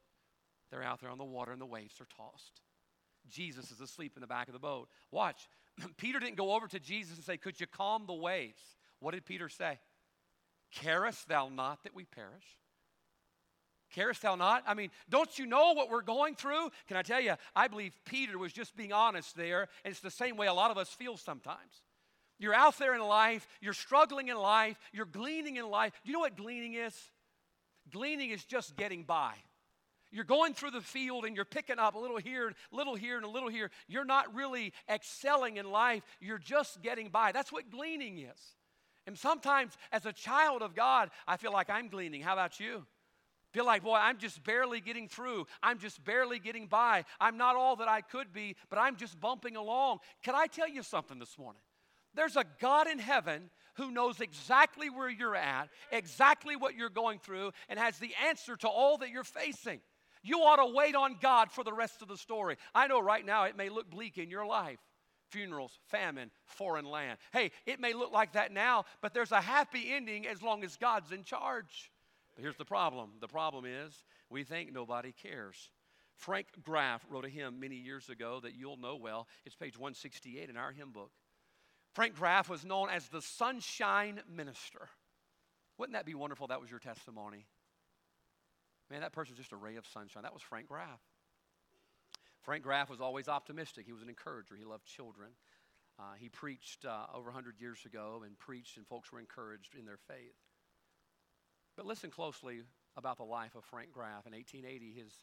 [0.72, 2.60] they're out there on the water, and the waves are tossed.
[3.30, 4.90] Jesus is asleep in the back of the boat.
[5.10, 5.48] Watch.
[5.98, 8.62] Peter didn't go over to Jesus and say, Could you calm the waves?
[9.00, 9.80] What did Peter say?
[10.74, 12.58] Carest thou not that we perish?
[13.93, 14.63] Carest thou not?
[14.67, 16.69] I mean, don't you know what we're going through?
[16.88, 20.12] Can I tell you, I believe Peter was just being honest there, and it's the
[20.12, 21.82] same way a lot of us feel sometimes.
[22.39, 25.93] You're out there in life, you're struggling in life, you're gleaning in life.
[26.04, 26.95] Do you know what gleaning is?
[27.91, 29.34] Gleaning is just getting by.
[30.12, 33.17] You're going through the field and you're picking up a little here, a little here,
[33.17, 33.71] and a little here.
[33.88, 37.32] You're not really excelling in life, you're just getting by.
[37.32, 38.56] That's what gleaning is.
[39.06, 42.21] And sometimes, as a child of God, I feel like I'm gleaning.
[42.21, 42.86] How about you?
[43.54, 45.48] Feel like, boy, I'm just barely getting through.
[45.64, 47.06] I'm just barely getting by.
[47.20, 50.00] I'm not all that I could be, but I'm just bumping along.
[50.24, 51.62] Can I tell you something this morning?
[52.14, 57.20] There's a God in heaven who knows exactly where you're at, exactly what you're going
[57.20, 59.80] through, and has the answer to all that you're facing.
[60.24, 62.58] You ought to wait on God for the rest of the story.
[62.74, 64.80] I know right now it may look bleak in your life
[65.30, 67.20] funerals, famine, foreign land.
[67.34, 70.78] Hey, it may look like that now, but there's a happy ending as long as
[70.78, 71.92] God's in charge.
[72.38, 75.71] But here's the problem the problem is we think nobody cares.
[76.15, 79.28] Frank Graeff wrote a hymn many years ago that you'll know well.
[79.45, 81.12] It's page 168 in our hymn book.
[81.93, 84.88] Frank Graeff was known as the sunshine minister.
[85.80, 86.47] Wouldn't that be wonderful?
[86.47, 87.47] That was your testimony.
[88.91, 90.23] Man, that person's just a ray of sunshine.
[90.23, 91.02] That was Frank Graeff.
[92.43, 93.86] Frank Graeff was always optimistic.
[93.88, 94.56] He was an encourager.
[94.56, 95.30] He loved children.
[96.00, 99.86] Uh, he preached uh, over 100 years ago and preached, and folks were encouraged in
[99.86, 100.36] their faith.
[101.88, 102.60] Listen closely
[102.97, 104.28] about the life of Frank Graeff.
[104.28, 105.13] In 1880, his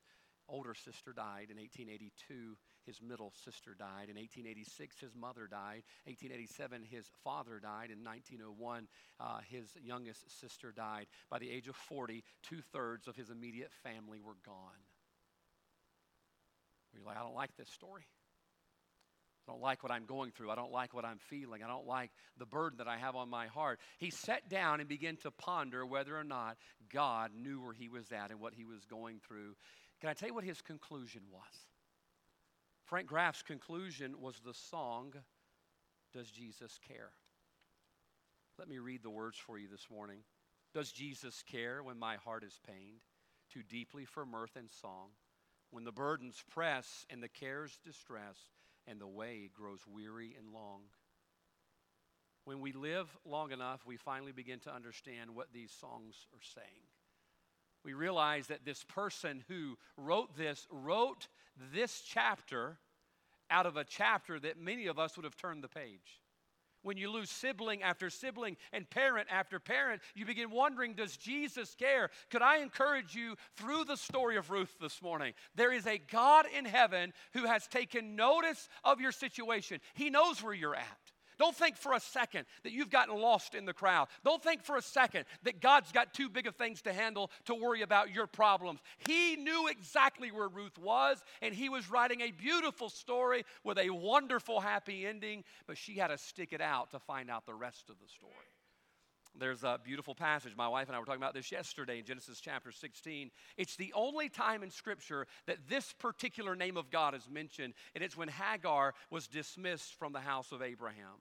[0.48, 1.52] older sister died.
[1.52, 4.08] In 1882, his middle sister died.
[4.08, 5.84] In 1886, his mother died.
[6.08, 7.90] 1887, his father died.
[7.92, 8.88] In 1901,
[9.20, 11.04] uh, his youngest sister died.
[11.28, 14.80] By the age of 40, two thirds of his immediate family were gone.
[16.94, 18.06] You're like, I don't like this story.
[19.46, 20.50] I don't like what I'm going through.
[20.50, 21.62] I don't like what I'm feeling.
[21.62, 23.78] I don't like the burden that I have on my heart.
[23.98, 26.56] He sat down and began to ponder whether or not
[26.92, 29.54] God knew where he was at and what he was going through.
[30.00, 31.42] Can I tell you what his conclusion was?
[32.84, 35.12] Frank Graeff's conclusion was the song,
[36.12, 37.10] Does Jesus Care?
[38.58, 40.20] Let me read the words for you this morning.
[40.74, 43.00] Does Jesus care when my heart is pained?
[43.52, 45.10] Too deeply for mirth and song.
[45.70, 48.36] When the burdens press and the cares distress,
[48.86, 50.82] and the way grows weary and long.
[52.44, 56.84] When we live long enough, we finally begin to understand what these songs are saying.
[57.84, 61.28] We realize that this person who wrote this wrote
[61.72, 62.78] this chapter
[63.50, 66.20] out of a chapter that many of us would have turned the page.
[66.84, 71.74] When you lose sibling after sibling and parent after parent, you begin wondering, does Jesus
[71.74, 72.10] care?
[72.30, 75.32] Could I encourage you through the story of Ruth this morning?
[75.54, 80.42] There is a God in heaven who has taken notice of your situation, He knows
[80.42, 81.03] where you're at.
[81.38, 84.08] Don't think for a second that you've gotten lost in the crowd.
[84.24, 87.54] Don't think for a second that God's got too big of things to handle to
[87.54, 88.80] worry about your problems.
[89.06, 93.90] He knew exactly where Ruth was, and He was writing a beautiful story with a
[93.90, 97.90] wonderful, happy ending, but she had to stick it out to find out the rest
[97.90, 98.32] of the story.
[99.38, 100.52] There's a beautiful passage.
[100.56, 103.30] My wife and I were talking about this yesterday in Genesis chapter 16.
[103.56, 108.04] It's the only time in Scripture that this particular name of God is mentioned, and
[108.04, 111.18] it's when Hagar was dismissed from the house of Abraham.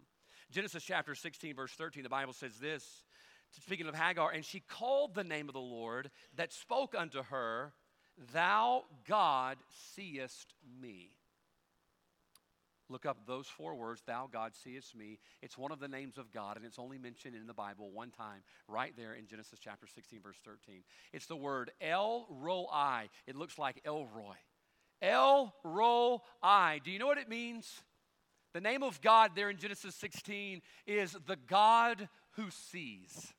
[0.51, 3.03] Genesis chapter 16, verse 13, the Bible says this
[3.61, 7.73] speaking of Hagar, and she called the name of the Lord that spoke unto her,
[8.33, 9.57] Thou God
[9.95, 11.11] seest me.
[12.93, 15.17] Look up those four words, Thou God seest me.
[15.41, 18.11] It's one of the names of God, and it's only mentioned in the Bible one
[18.11, 20.83] time, right there in Genesis chapter 16, verse 13.
[21.11, 23.09] It's the word El Roi.
[23.25, 24.35] It looks like Elroy.
[25.01, 26.81] El Roi.
[26.83, 27.81] Do you know what it means?
[28.53, 33.33] The name of God there in Genesis 16 is the God who sees.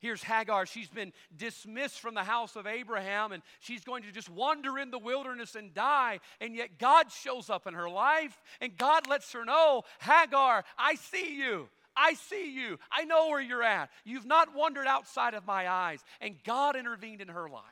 [0.00, 0.66] Here's Hagar.
[0.66, 4.90] She's been dismissed from the house of Abraham and she's going to just wander in
[4.90, 6.20] the wilderness and die.
[6.40, 10.94] And yet God shows up in her life and God lets her know Hagar, I
[10.94, 11.68] see you.
[11.96, 12.78] I see you.
[12.92, 13.90] I know where you're at.
[14.04, 16.00] You've not wandered outside of my eyes.
[16.20, 17.62] And God intervened in her life.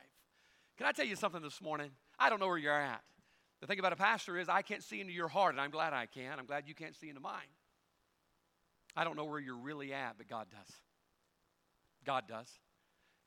[0.77, 1.91] Can I tell you something this morning?
[2.19, 3.01] I don't know where you're at.
[3.61, 5.93] The thing about a pastor is I can't see into your heart, and I'm glad
[5.93, 6.37] I can.
[6.37, 7.49] I'm glad you can't see into mine.
[8.95, 10.75] I don't know where you're really at, but God does.
[12.07, 12.49] God does.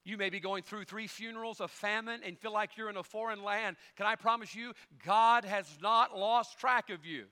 [0.05, 3.03] You may be going through three funerals of famine and feel like you're in a
[3.03, 3.77] foreign land.
[3.97, 4.73] Can I promise you,
[5.05, 7.27] God has not lost track of you.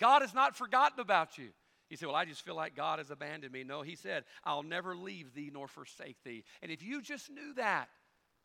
[0.00, 1.50] God has not forgotten about you.
[1.88, 3.62] You say, Well, I just feel like God has abandoned me.
[3.62, 6.42] No, He said, I'll never leave thee nor forsake thee.
[6.60, 7.88] And if you just knew that,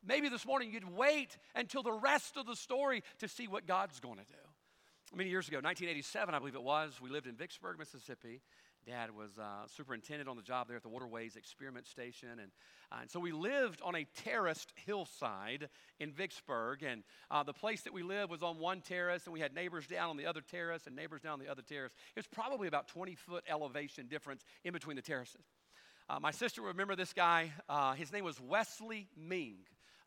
[0.06, 4.00] maybe this morning you'd wait until the rest of the story to see what God's
[4.00, 5.16] going to do.
[5.16, 8.42] Many years ago, 1987, I believe it was, we lived in Vicksburg, Mississippi,
[8.86, 12.30] Dad was uh, superintendent on the job there at the Waterways Experiment Station.
[12.32, 12.52] And,
[12.92, 15.70] uh, and so we lived on a terraced hillside
[16.00, 16.84] in Vicksburg.
[16.84, 19.88] And uh, the place that we lived was on one terrace, and we had neighbors
[19.88, 21.94] down on the other terrace and neighbors down on the other terrace.
[22.16, 25.46] It was probably about 20 foot elevation difference in between the terraces.
[26.10, 27.54] Uh, my sister remember this guy.
[27.70, 29.58] Uh, his name was Wesley Ming.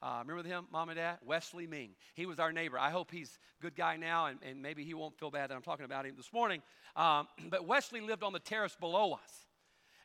[0.02, 1.18] Uh, remember him, mom and dad?
[1.24, 1.90] Wesley Ming.
[2.14, 2.78] He was our neighbor.
[2.78, 5.54] I hope he's a good guy now, and, and maybe he won't feel bad that
[5.54, 6.62] I'm talking about him this morning.
[6.94, 9.46] Um, but Wesley lived on the terrace below us.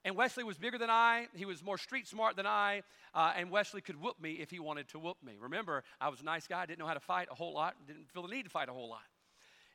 [0.04, 1.28] And Wesley was bigger than I.
[1.36, 2.82] He was more street smart than I.
[3.14, 5.34] Uh, and Wesley could whoop me if he wanted to whoop me.
[5.40, 7.76] Remember, I was a nice guy, I didn't know how to fight a whole lot,
[7.86, 9.04] didn't feel the need to fight a whole lot.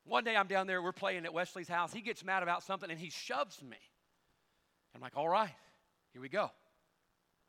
[0.04, 1.92] One day I'm down there, we're playing at Wesley's house.
[1.92, 3.76] He gets mad about something and he shoves me.
[4.94, 5.54] I'm like, all right,
[6.12, 6.50] here we go.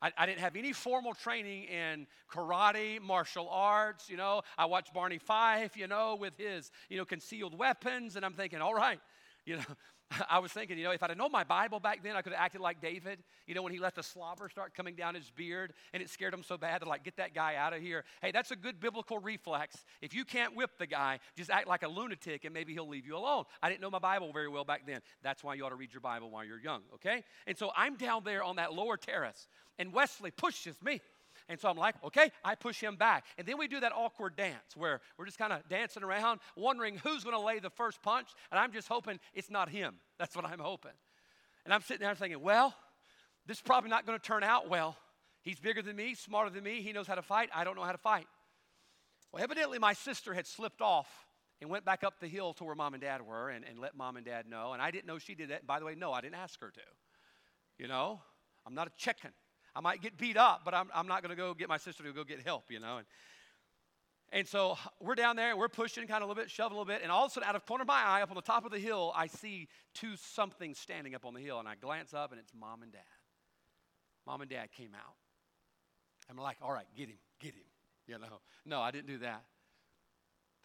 [0.02, 4.10] I, I, didn't have any formal training in karate, martial arts.
[4.10, 8.24] You know, I watched Barney Fife, you know, with his, you know, concealed weapons, and
[8.24, 9.00] I'm thinking, all right,
[9.48, 9.64] you know,
[10.30, 12.34] I was thinking, you know, if I'd have known my Bible back then, I could
[12.34, 13.20] have acted like David.
[13.46, 16.34] You know, when he let the slobber start coming down his beard, and it scared
[16.34, 18.04] him so bad to like get that guy out of here.
[18.22, 19.86] Hey, that's a good biblical reflex.
[20.02, 23.06] If you can't whip the guy, just act like a lunatic, and maybe he'll leave
[23.06, 23.46] you alone.
[23.64, 25.02] I didn't know my Bible very well back then.
[25.24, 26.84] That's why you ought to read your Bible while you're young.
[26.96, 27.24] Okay?
[27.46, 29.48] And so I'm down there on that lower terrace,
[29.80, 31.02] and Wesley pushes me.
[31.50, 33.26] And so I'm like, okay, I push him back.
[33.38, 36.98] And then we do that awkward dance where we're just kind of dancing around, wondering
[36.98, 38.28] who's going to lay the first punch.
[38.52, 39.96] And I'm just hoping it's not him.
[40.20, 40.92] That's what I'm hoping.
[41.64, 42.74] And I'm sitting there thinking, well,
[43.46, 44.98] this is probably not going to turn out well.
[45.42, 46.82] He's bigger than me, smarter than me.
[46.82, 47.50] He knows how to fight.
[47.56, 48.28] I don't know how to fight.
[49.32, 51.08] Well, evidently, my sister had slipped off
[51.62, 53.96] and went back up the hill to where mom and dad were and, and let
[53.96, 54.74] mom and dad know.
[54.74, 55.66] And I didn't know she did that.
[55.66, 56.82] By the way, no, I didn't ask her to.
[57.78, 58.20] You know,
[58.66, 59.32] I'm not a chicken.
[59.78, 62.02] I might get beat up, but I'm, I'm not going to go get my sister
[62.04, 62.98] to go get help, you know.
[62.98, 63.06] And,
[64.32, 66.80] And so we're down there, and we're pushing kind of a little bit, shoving a
[66.80, 68.36] little bit, and all of a sudden, out of corner of my eye, up on
[68.36, 71.68] the top of the hill, I see two something standing up on the hill, and
[71.68, 73.02] I glance up, and it's mom and dad.
[74.26, 75.14] Mom and dad came out.
[76.30, 77.64] I'm like, all right, get him, get him.
[78.08, 79.44] You know, no, I didn't do that.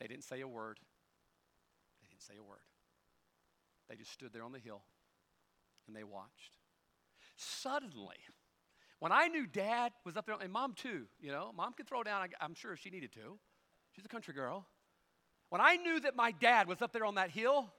[0.01, 0.79] They didn't say a word.
[2.01, 2.59] They didn't say a word.
[3.89, 4.83] They just stood there on the hill
[5.87, 6.57] and they watched.
[7.37, 8.17] Suddenly,
[9.03, 12.05] when I knew dad was up there, and mom too, you know, mom could throw
[12.05, 13.37] down, I'm sure if she needed to.
[13.97, 14.65] She's a country girl.
[15.49, 17.73] When I knew that my dad was up there on that hill,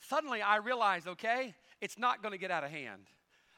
[0.00, 3.04] suddenly I realized, okay, it's not going to get out of hand.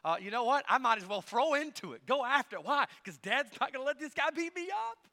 [0.05, 0.65] Uh, you know what?
[0.69, 2.65] I might as well throw into it, go after it.
[2.65, 2.85] Why?
[3.03, 5.09] Because dad's not going to let this guy beat me up.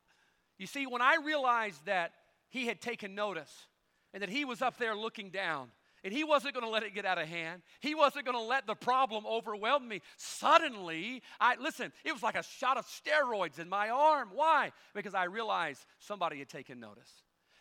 [0.60, 2.12] You see, when I realized that
[2.50, 3.66] he had taken notice
[4.14, 5.72] and that he was up there looking down,
[6.04, 7.62] and he wasn't going to let it get out of hand.
[7.80, 10.02] He wasn't going to let the problem overwhelm me.
[10.18, 14.30] Suddenly, I listen, it was like a shot of steroids in my arm.
[14.34, 14.72] Why?
[14.94, 17.12] Because I realized somebody had taken notice.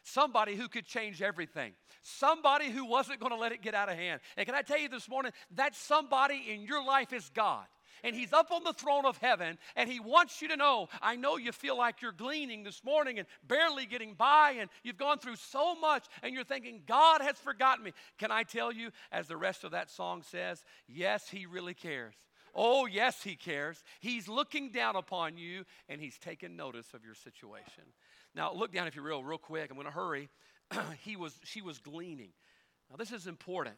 [0.04, 1.72] Somebody who could change everything.
[2.02, 4.20] Somebody who wasn't going to let it get out of hand.
[4.36, 7.66] And can I tell you this morning, that somebody in your life is God
[8.04, 11.16] and He's up on the throne of heaven, and He wants you to know I
[11.16, 15.18] know you feel like you're gleaning this morning and barely getting by, and you've gone
[15.18, 17.92] through so much, and you're thinking, God has forgotten me.
[18.18, 22.14] Can I tell you, as the rest of that song says, yes, He really cares.
[22.54, 23.82] Oh, yes, He cares.
[24.00, 27.84] He's looking down upon you, and He's taking notice of your situation.
[28.34, 29.70] Now, look down if you're real, real quick.
[29.70, 30.28] I'm going to hurry.
[31.02, 32.30] he was, she was gleaning.
[32.90, 33.76] Now, this is important.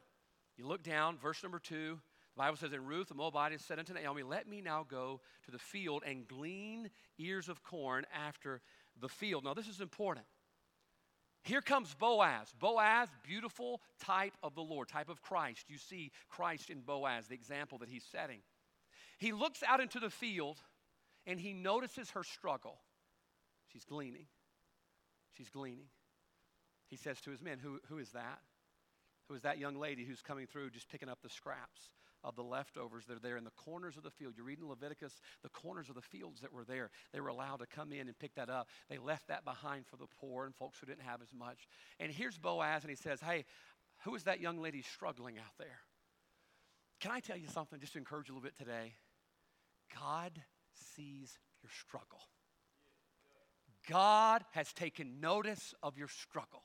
[0.56, 1.98] You look down, verse number two.
[2.40, 5.58] Bible says, And Ruth the Moabitess said unto Naomi, Let me now go to the
[5.58, 8.62] field and glean ears of corn after
[8.98, 9.44] the field.
[9.44, 10.24] Now, this is important.
[11.42, 12.48] Here comes Boaz.
[12.58, 15.66] Boaz, beautiful type of the Lord, type of Christ.
[15.68, 18.40] You see Christ in Boaz, the example that he's setting.
[19.18, 20.56] He looks out into the field
[21.26, 22.78] and he notices her struggle.
[23.70, 24.26] She's gleaning.
[25.36, 25.88] She's gleaning.
[26.88, 28.38] He says to his men, Who, who is that?
[29.28, 31.82] Who is that young lady who's coming through just picking up the scraps?
[32.22, 34.34] Of the leftovers that are there in the corners of the field.
[34.36, 37.58] You read in Leviticus, the corners of the fields that were there, they were allowed
[37.58, 38.68] to come in and pick that up.
[38.88, 41.68] They left that behind for the poor and folks who didn't have as much.
[41.98, 43.44] And here's Boaz, and he says, Hey,
[44.04, 45.80] who is that young lady struggling out there?
[47.00, 48.94] Can I tell you something just to encourage you a little bit today?
[49.98, 50.32] God
[50.94, 52.20] sees your struggle.
[53.88, 56.62] God has taken notice of your struggle.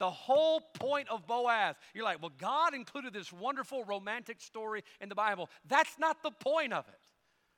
[0.00, 1.76] The whole point of Boaz.
[1.94, 5.48] You're like, well, God included this wonderful romantic story in the Bible.
[5.68, 6.94] That's not the point of it.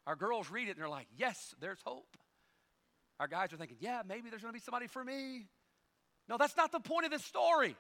[0.07, 2.17] Our girls read it and they're like, yes, there's hope.
[3.19, 5.47] Our guys are thinking, yeah, maybe there's going to be somebody for me.
[6.29, 7.77] No, that's not the point of this story.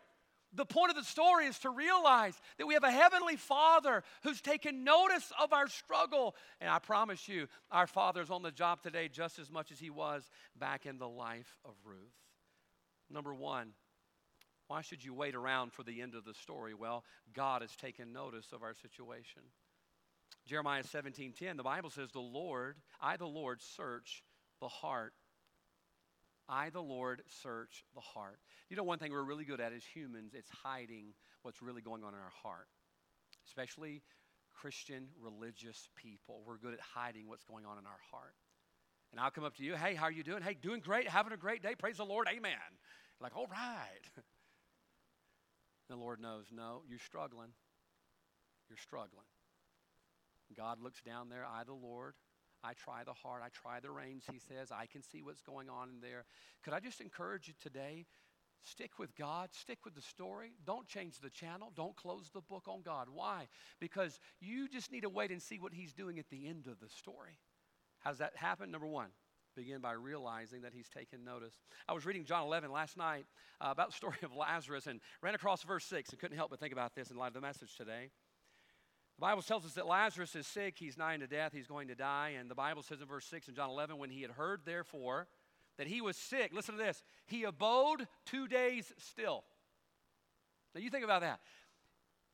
[0.54, 4.40] The point of the story is to realize that we have a heavenly Father who's
[4.40, 6.34] taken notice of our struggle.
[6.60, 9.90] And I promise you, our Father's on the job today just as much as he
[9.90, 11.98] was back in the life of Ruth.
[13.10, 13.72] Number one,
[14.68, 16.74] why should you wait around for the end of the story?
[16.74, 19.42] Well, God has taken notice of our situation.
[20.46, 24.24] Jeremiah 17:10, the Bible says, "The Lord, I the Lord search
[24.60, 25.14] the heart.
[26.48, 29.84] I the Lord search the heart." You know one thing we're really good at as
[29.84, 32.68] humans, it's hiding what's really going on in our heart.
[33.46, 34.02] Especially
[34.52, 36.42] Christian religious people.
[36.44, 38.34] We're good at hiding what's going on in our heart.
[39.12, 40.42] And I'll come up to you, "Hey, how are you doing?
[40.42, 41.74] Hey, doing great, having a great day.
[41.74, 42.28] Praise the Lord.
[42.28, 42.78] Amen."
[43.20, 44.10] Like, "All right."
[45.88, 47.50] The Lord knows, no, you're struggling.
[48.68, 49.26] You're struggling.
[50.56, 52.14] God looks down there, I, the Lord,
[52.62, 54.72] I try the heart, I try the reins, he says.
[54.72, 56.24] I can see what's going on in there.
[56.64, 58.06] Could I just encourage you today?
[58.62, 60.52] Stick with God, stick with the story.
[60.64, 61.70] Don't change the channel.
[61.76, 63.08] Don't close the book on God.
[63.12, 63.46] Why?
[63.78, 66.80] Because you just need to wait and see what He's doing at the end of
[66.80, 67.38] the story.
[68.00, 68.70] How does that happen?
[68.70, 69.10] Number one,
[69.56, 71.54] begin by realizing that he's taken notice.
[71.88, 73.26] I was reading John 11 last night
[73.60, 76.60] uh, about the story of Lazarus and ran across verse 6 and couldn't help but
[76.60, 78.10] think about this in light of the message today.
[79.16, 81.94] The Bible tells us that Lazarus is sick, he's nigh unto death, he's going to
[81.94, 82.34] die.
[82.38, 85.26] And the Bible says in verse 6 in John 11, when he had heard, therefore,
[85.78, 89.44] that he was sick, listen to this, he abode two days still.
[90.74, 91.40] Now you think about that.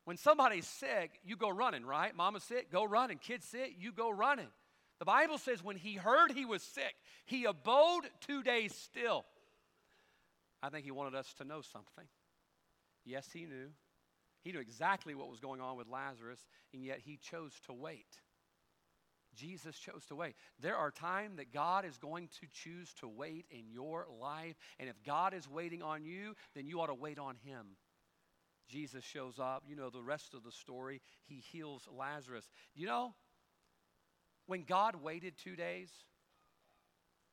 [0.04, 2.14] When somebody's sick, you go running, right?
[2.14, 3.18] Mama's sick, go running.
[3.18, 4.48] Kid's sick, you go running.
[5.02, 9.24] The Bible says when he heard he was sick, he abode two days still.
[10.62, 12.04] I think he wanted us to know something.
[13.04, 13.70] Yes, he knew.
[14.44, 16.38] He knew exactly what was going on with Lazarus,
[16.72, 18.20] and yet he chose to wait.
[19.34, 20.36] Jesus chose to wait.
[20.60, 24.88] There are times that God is going to choose to wait in your life, and
[24.88, 27.66] if God is waiting on you, then you ought to wait on him.
[28.68, 29.64] Jesus shows up.
[29.66, 31.02] You know the rest of the story.
[31.24, 32.48] He heals Lazarus.
[32.76, 33.14] You know,
[34.46, 35.90] when God waited two days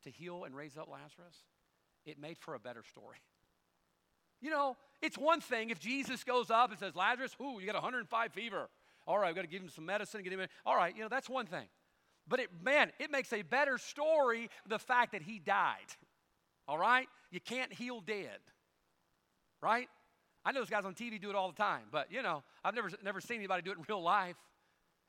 [0.03, 1.35] to heal and raise up Lazarus,
[2.05, 3.17] it made for a better story.
[4.41, 7.75] You know, it's one thing if Jesus goes up and says, Lazarus, ooh, you got
[7.75, 8.69] 105 fever.
[9.05, 10.47] All right, we've got to give him some medicine, get him in.
[10.65, 11.65] All right, you know, that's one thing.
[12.25, 15.87] But it, man, it makes a better story the fact that he died.
[16.69, 17.07] All right?
[17.31, 18.39] You can't heal dead.
[19.61, 19.89] Right?
[20.45, 22.75] I know those guys on TV do it all the time, but you know, I've
[22.75, 24.35] never, never seen anybody do it in real life.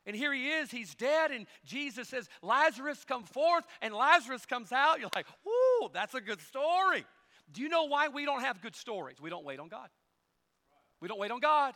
[0.05, 4.71] And here he is, he's dead, and Jesus says, Lazarus, come forth, and Lazarus comes
[4.71, 4.99] out.
[4.99, 7.05] You're like, whoo, that's a good story.
[7.51, 9.21] Do you know why we don't have good stories?
[9.21, 9.89] We don't wait on God.
[11.01, 11.75] We don't wait on God.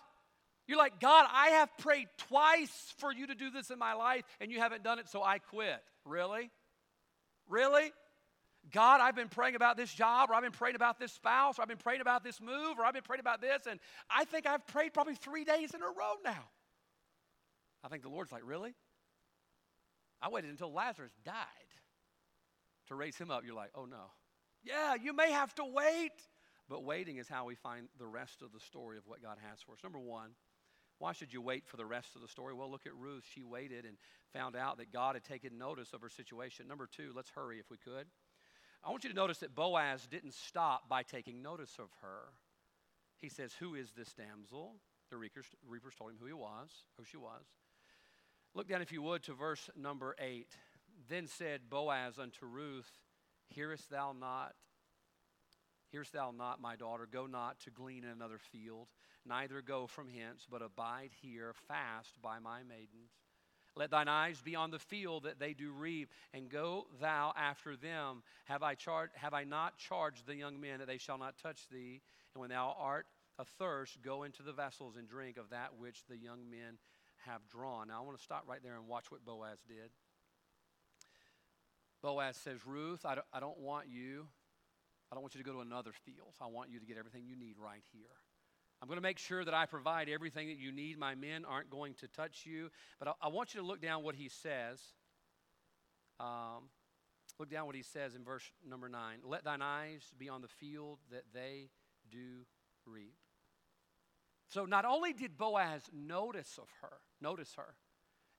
[0.68, 4.24] You're like, God, I have prayed twice for you to do this in my life,
[4.42, 5.80] and you haven't done it, so I quit.
[6.04, 6.50] Really?
[7.48, 7.92] Really?
[8.72, 11.62] God, I've been praying about this job, or I've been praying about this spouse, or
[11.62, 14.48] I've been praying about this move, or I've been praying about this, and I think
[14.48, 16.46] I've prayed probably three days in a row now.
[17.86, 18.74] I think the Lord's like, Really?
[20.22, 21.36] I waited until Lazarus died
[22.88, 23.44] to raise him up.
[23.46, 24.12] You're like, Oh no.
[24.64, 26.14] Yeah, you may have to wait.
[26.68, 29.62] But waiting is how we find the rest of the story of what God has
[29.62, 29.80] for us.
[29.84, 30.32] Number one,
[30.98, 32.56] why should you wait for the rest of the story?
[32.56, 33.24] Well, look at Ruth.
[33.32, 33.98] She waited and
[34.34, 36.68] found out that God had taken notice of her situation.
[36.68, 38.08] Number two, let's hurry if we could.
[38.84, 42.34] I want you to notice that Boaz didn't stop by taking notice of her.
[43.20, 44.76] He says, Who is this damsel?
[45.12, 45.46] The reapers,
[45.98, 47.46] told him who he was, who she was.
[48.56, 50.48] Look down, if you would, to verse number eight.
[51.10, 52.90] Then said Boaz unto Ruth,
[53.50, 54.54] Hearest thou not?
[55.92, 57.06] Hearest thou not, my daughter?
[57.12, 58.88] Go not to glean in another field,
[59.26, 63.12] neither go from hence, but abide here fast by my maidens.
[63.76, 67.76] Let thine eyes be on the field that they do reap, and go thou after
[67.76, 68.24] them.
[68.46, 71.68] Have I, char- have I not charged the young men that they shall not touch
[71.70, 72.02] thee?
[72.34, 73.06] And when thou art
[73.38, 76.78] athirst, go into the vessels and drink of that which the young men
[77.26, 77.88] have drawn.
[77.88, 79.92] Now, I want to stop right there and watch what Boaz did.
[82.02, 84.28] Boaz says, Ruth, I don't, I don't want you.
[85.12, 86.34] I don't want you to go to another field.
[86.42, 88.04] I want you to get everything you need right here.
[88.82, 90.98] I'm going to make sure that I provide everything that you need.
[91.00, 92.70] My men aren't going to touch you.
[93.00, 94.80] But I, I want you to look down what he says.
[96.20, 96.70] Um,
[97.40, 99.20] look down what he says in verse number 9.
[99.24, 101.70] Let thine eyes be on the field that they
[102.12, 102.46] do
[102.86, 103.16] reap.
[104.50, 107.76] So not only did Boaz notice of her, notice her,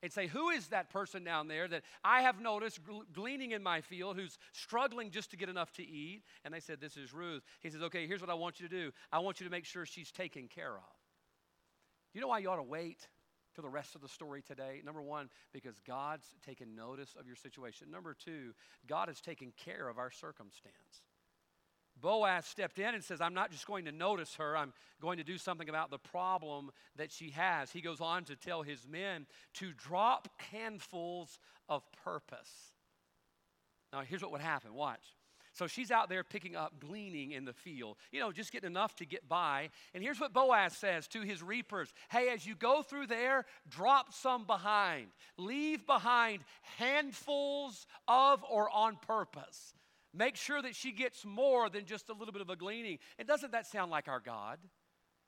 [0.03, 2.79] and say, Who is that person down there that I have noticed
[3.13, 6.23] gleaning in my field who's struggling just to get enough to eat?
[6.45, 7.43] And they said, This is Ruth.
[7.61, 9.65] He says, Okay, here's what I want you to do I want you to make
[9.65, 10.83] sure she's taken care of.
[12.13, 13.07] You know why you ought to wait
[13.53, 14.81] till the rest of the story today?
[14.83, 17.91] Number one, because God's taken notice of your situation.
[17.91, 18.53] Number two,
[18.87, 21.03] God has taken care of our circumstance.
[22.01, 25.23] Boaz stepped in and says, I'm not just going to notice her, I'm going to
[25.23, 27.71] do something about the problem that she has.
[27.71, 29.25] He goes on to tell his men
[29.55, 31.39] to drop handfuls
[31.69, 32.51] of purpose.
[33.93, 35.03] Now, here's what would happen watch.
[35.57, 38.95] So she's out there picking up, gleaning in the field, you know, just getting enough
[38.97, 39.71] to get by.
[39.95, 44.13] And here's what Boaz says to his reapers Hey, as you go through there, drop
[44.13, 45.07] some behind.
[45.35, 46.43] Leave behind
[46.77, 49.73] handfuls of or on purpose.
[50.17, 52.97] Make sure that she gets more than just a little bit of a gleaning.
[53.19, 54.57] And doesn't that sound like our God?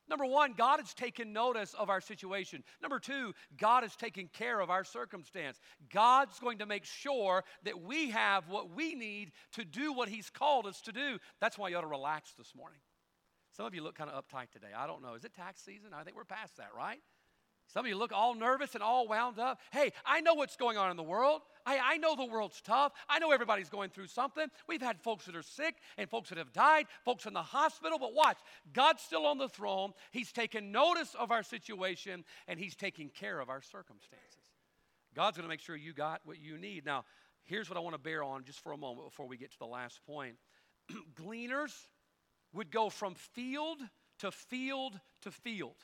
[0.09, 2.63] Number one, God has taken notice of our situation.
[2.81, 5.59] Number two, God has taken care of our circumstance.
[5.93, 10.31] God's going to make sure that we have what we need to do what He's
[10.31, 11.19] called us to do.
[11.39, 12.79] That's why you ought to relax this morning.
[13.55, 14.73] Some of you look kind of uptight today.
[14.75, 15.13] I don't know.
[15.13, 15.91] Is it tax season?
[15.93, 16.99] I think we're past that, right?
[17.71, 19.59] Some of you look all nervous and all wound up.
[19.71, 21.41] Hey, I know what's going on in the world.
[21.67, 22.93] I, I know the world's tough.
[23.07, 24.47] I know everybody's going through something.
[24.67, 27.99] We've had folks that are sick and folks that have died, folks in the hospital.
[27.99, 28.37] But watch,
[28.73, 29.93] God's still on the throne.
[30.11, 34.49] He's taken notice of our situation and He's taking care of our circumstances.
[35.15, 36.85] God's going to make sure you got what you need.
[36.85, 37.05] Now,
[37.43, 39.59] here's what I want to bear on just for a moment before we get to
[39.59, 40.37] the last point.
[41.21, 41.73] Gleaners
[42.51, 43.77] would go from field
[44.19, 45.75] to field to field.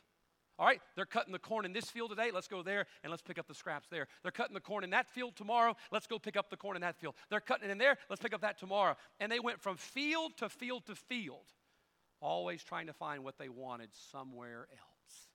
[0.57, 2.31] All right, they're cutting the corn in this field today.
[2.33, 4.07] Let's go there and let's pick up the scraps there.
[4.23, 5.75] They're cutting the corn in that field tomorrow.
[5.91, 7.15] Let's go pick up the corn in that field.
[7.29, 7.97] They're cutting it in there.
[8.09, 8.95] Let's pick up that tomorrow.
[9.19, 11.45] And they went from field to field to field,
[12.21, 15.27] always trying to find what they wanted somewhere else.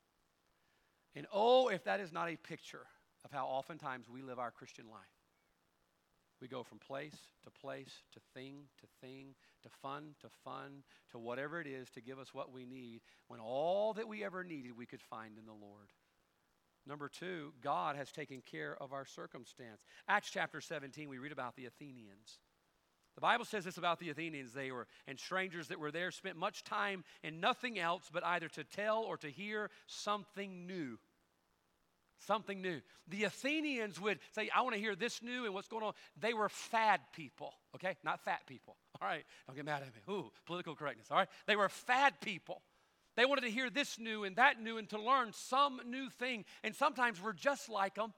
[1.15, 2.87] And oh, if that is not a picture
[3.25, 5.20] of how oftentimes we live our Christian life.
[6.41, 10.83] We go from place to place to thing to thing to fun to fun
[11.13, 14.43] to whatever it is to give us what we need when all that we ever
[14.43, 15.91] needed we could find in the Lord.
[16.87, 19.83] Number two, God has taken care of our circumstance.
[20.09, 22.39] Acts chapter 17, we read about the Athenians.
[23.17, 24.53] The Bible says this about the Athenians.
[24.53, 28.49] They were, and strangers that were there spent much time in nothing else but either
[28.49, 30.99] to tell or to hear something new
[32.27, 32.81] something new.
[33.09, 35.93] The Athenians would say, I want to hear this new and what's going on.
[36.19, 37.97] They were fad people, okay?
[38.05, 40.15] Not fat people, All right, don't get mad at me.
[40.15, 41.09] Ooh, political correctness.
[41.11, 42.63] All right, they were fad people.
[43.17, 46.45] They wanted to hear this new and that new and to learn some new thing.
[46.63, 48.13] And sometimes we're just like them.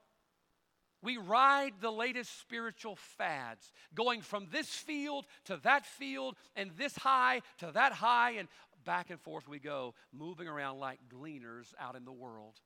[1.03, 6.95] We ride the latest spiritual fads, going from this field to that field and this
[6.97, 8.49] high to that high, and
[8.85, 12.61] back and forth we go, moving around like gleaners out in the world.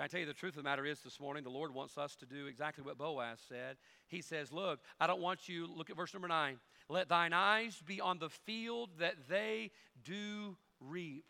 [0.00, 1.98] Can I tell you the truth of the matter is this morning, the Lord wants
[1.98, 3.76] us to do exactly what Boaz said.
[4.08, 6.58] He says, Look, I don't want you, look at verse number nine.
[6.88, 9.72] Let thine eyes be on the field that they
[10.02, 11.26] do reap.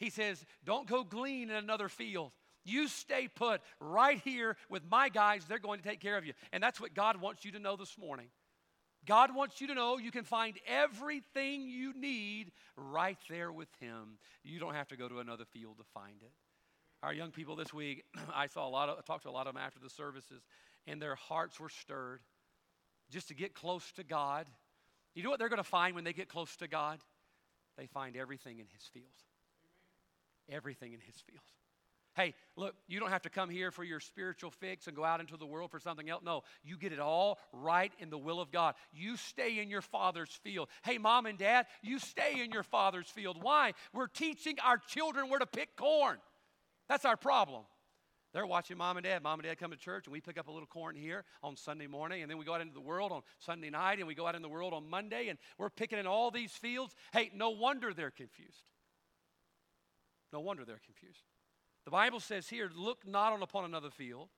[0.00, 2.32] He says, Don't go glean in another field.
[2.64, 5.44] You stay put right here with my guys.
[5.44, 6.32] They're going to take care of you.
[6.52, 8.26] And that's what God wants you to know this morning.
[9.06, 14.18] God wants you to know you can find everything you need right there with Him.
[14.42, 16.32] You don't have to go to another field to find it.
[17.02, 19.46] Our young people this week, I saw a lot of, I talked to a lot
[19.46, 20.42] of them after the services,
[20.86, 22.20] and their hearts were stirred
[23.10, 24.46] just to get close to God.
[25.14, 27.00] You know what they're going to find when they get close to God?
[27.76, 29.06] They find everything in His field.
[30.48, 31.42] Everything in His field.
[32.14, 35.20] Hey, look, you don't have to come here for your spiritual fix and go out
[35.20, 36.22] into the world for something else.
[36.24, 38.74] No, you get it all right in the will of God.
[38.92, 40.68] You stay in your father's field.
[40.82, 43.38] Hey, mom and dad, you stay in your father's field.
[43.40, 43.74] Why?
[43.92, 46.18] We're teaching our children where to pick corn.
[46.90, 47.62] That's our problem.
[48.34, 49.22] They're watching mom and dad.
[49.22, 51.56] Mom and dad come to church, and we pick up a little corn here on
[51.56, 54.14] Sunday morning, and then we go out into the world on Sunday night, and we
[54.16, 56.96] go out in the world on Monday, and we're picking in all these fields.
[57.12, 58.64] Hey, no wonder they're confused.
[60.32, 61.22] No wonder they're confused.
[61.84, 64.28] The Bible says here, look not on upon another field.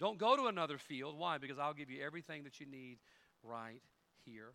[0.00, 1.16] Don't go to another field.
[1.16, 1.38] Why?
[1.38, 2.98] Because I'll give you everything that you need
[3.44, 3.82] right
[4.24, 4.50] here.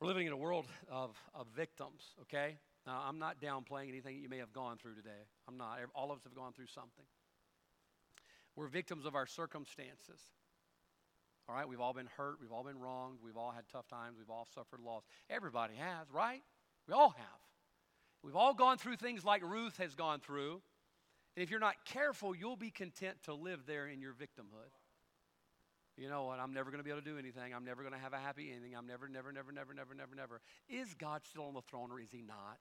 [0.00, 2.58] We're living in a world of, of victims, okay?
[2.88, 5.28] Now, I'm not downplaying anything that you may have gone through today.
[5.46, 5.78] I'm not.
[5.94, 7.04] All of us have gone through something.
[8.56, 10.18] We're victims of our circumstances.
[11.46, 11.68] All right?
[11.68, 12.38] We've all been hurt.
[12.40, 13.18] We've all been wronged.
[13.22, 14.16] We've all had tough times.
[14.18, 15.02] We've all suffered loss.
[15.28, 16.40] Everybody has, right?
[16.86, 17.40] We all have.
[18.22, 20.62] We've all gone through things like Ruth has gone through.
[21.36, 24.72] And if you're not careful, you'll be content to live there in your victimhood.
[25.98, 26.38] You know what?
[26.38, 27.52] I'm never going to be able to do anything.
[27.52, 28.74] I'm never going to have a happy ending.
[28.74, 30.40] I'm never, never, never, never, never, never, never.
[30.70, 32.58] Is God still on the throne or is he not?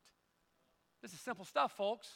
[1.01, 2.07] This is simple stuff, folks.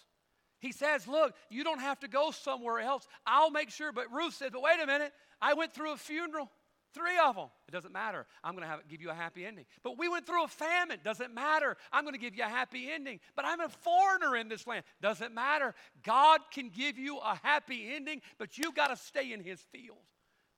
[0.60, 3.08] He says, Look, you don't have to go somewhere else.
[3.26, 3.92] I'll make sure.
[3.92, 5.12] But Ruth said, But wait a minute.
[5.42, 6.50] I went through a funeral.
[6.94, 7.48] Three of them.
[7.68, 8.26] It doesn't matter.
[8.44, 9.66] I'm going to give you a happy ending.
[9.82, 11.00] But we went through a famine.
[11.04, 11.78] Doesn't matter.
[11.92, 13.22] I'm going to give you a happy ending.
[13.36, 14.84] But I'm a foreigner in this land.
[15.02, 15.74] Doesn't matter.
[16.04, 20.00] God can give you a happy ending, but you've got to stay in His field.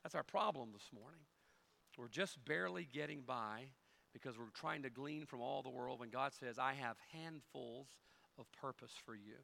[0.01, 1.21] That's our problem this morning.
[1.97, 3.65] We're just barely getting by
[4.11, 7.87] because we're trying to glean from all the world when God says, I have handfuls
[8.39, 9.35] of purpose for you.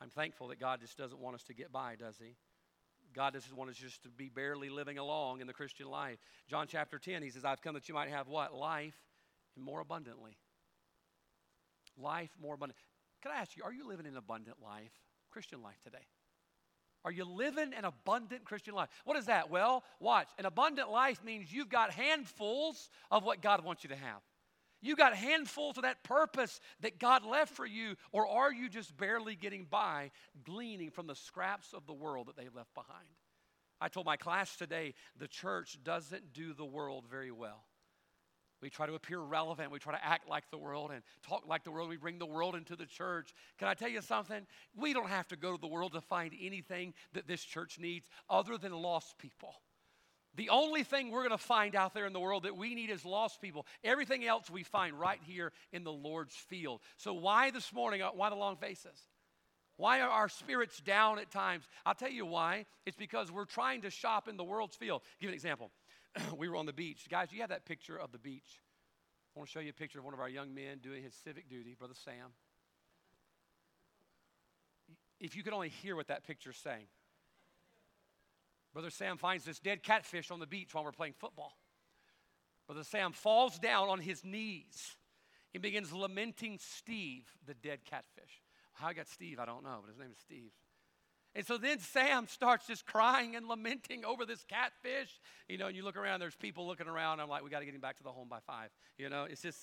[0.00, 2.36] I'm thankful that God just doesn't want us to get by, does He?
[3.14, 6.18] God doesn't want us just to be barely living along in the Christian life.
[6.48, 8.54] John chapter 10, he says, I've come that you might have what?
[8.54, 8.94] Life
[9.56, 10.38] and more abundantly.
[11.98, 12.78] Life more abundant.
[13.22, 14.92] Can I ask you, are you living an abundant life,
[15.30, 16.06] Christian life today?
[17.04, 18.90] Are you living an abundant Christian life?
[19.04, 19.50] What is that?
[19.50, 20.28] Well, watch.
[20.38, 24.20] An abundant life means you've got handfuls of what God wants you to have.
[24.82, 28.96] You got handfuls of that purpose that God left for you, or are you just
[28.96, 30.10] barely getting by,
[30.44, 33.06] gleaning from the scraps of the world that they left behind?
[33.80, 37.64] I told my class today the church doesn't do the world very well.
[38.62, 39.70] We try to appear relevant.
[39.70, 41.88] We try to act like the world and talk like the world.
[41.88, 43.32] We bring the world into the church.
[43.58, 44.46] Can I tell you something?
[44.76, 48.08] We don't have to go to the world to find anything that this church needs
[48.28, 49.54] other than lost people.
[50.40, 52.88] The only thing we're going to find out there in the world that we need
[52.88, 53.66] is lost people.
[53.84, 56.80] Everything else we find right here in the Lord's field.
[56.96, 58.00] So, why this morning?
[58.00, 58.98] Uh, why the long faces?
[59.76, 61.68] Why are our spirits down at times?
[61.84, 62.64] I'll tell you why.
[62.86, 65.02] It's because we're trying to shop in the world's field.
[65.04, 65.72] I'll give an example.
[66.38, 67.04] we were on the beach.
[67.10, 68.62] Guys, you have that picture of the beach.
[69.36, 71.12] I want to show you a picture of one of our young men doing his
[71.22, 72.32] civic duty, Brother Sam.
[75.20, 76.86] If you could only hear what that picture's saying.
[78.72, 81.56] Brother Sam finds this dead catfish on the beach while we're playing football.
[82.66, 84.96] Brother Sam falls down on his knees
[85.52, 88.42] and begins lamenting Steve, the dead catfish.
[88.74, 90.52] How I got Steve, I don't know, but his name is Steve.
[91.34, 95.20] And so then Sam starts just crying and lamenting over this catfish.
[95.48, 97.20] You know, and you look around, there's people looking around.
[97.20, 98.70] I'm like, we got to get him back to the home by five.
[98.98, 99.58] You know, it's just.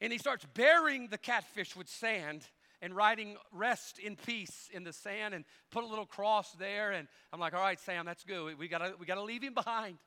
[0.00, 2.42] And he starts burying the catfish with sand
[2.82, 6.92] and writing rest in peace in the sand and put a little cross there.
[6.92, 8.58] And I'm like, all right, Sam, that's good.
[8.58, 9.98] We gotta, we gotta leave him behind.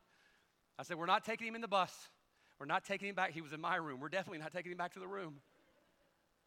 [0.77, 1.93] I said, we're not taking him in the bus.
[2.59, 3.31] We're not taking him back.
[3.31, 3.99] He was in my room.
[3.99, 5.35] We're definitely not taking him back to the room.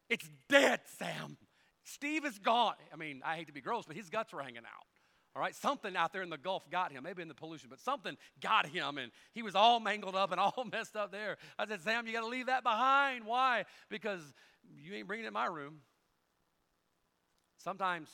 [0.09, 1.37] It's dead, Sam.
[1.85, 2.75] Steve is gone.
[2.93, 4.87] I mean, I hate to be gross, but his guts were hanging out.
[5.35, 7.81] All right, something out there in the Gulf got him, maybe in the pollution, but
[7.81, 11.39] something got him, and he was all mangled up and all messed up there.
[11.59, 13.25] I said, Sam, you got to leave that behind.
[13.25, 13.65] Why?
[13.89, 14.21] Because
[14.83, 15.81] you ain't bringing it in my room.
[17.63, 18.09] Sometimes,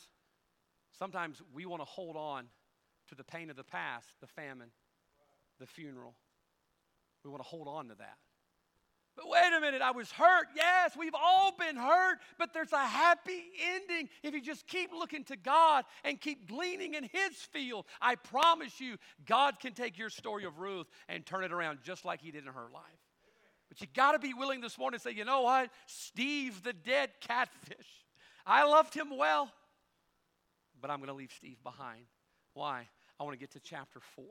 [0.99, 2.47] sometimes we want to hold on
[3.09, 4.71] to the pain of the past, the famine,
[5.59, 6.15] the funeral.
[7.25, 8.19] We want to hold on to that.
[9.17, 10.47] But wait a minute, I was hurt.
[10.55, 13.43] Yes, we've all been hurt, but there's a happy
[13.75, 17.87] ending if you just keep looking to God and keep gleaning in His field.
[18.01, 18.97] I promise you,
[19.27, 22.47] God can take your story of Ruth and turn it around just like He did
[22.47, 22.85] in her life.
[23.69, 25.71] But you got to be willing this morning to say, you know what?
[25.87, 28.07] Steve, the dead catfish,
[28.47, 29.51] I loved him well,
[30.81, 32.07] but I'm going to leave Steve behind.
[32.55, 32.89] Why?
[33.19, 34.25] I want to get to chapter 4.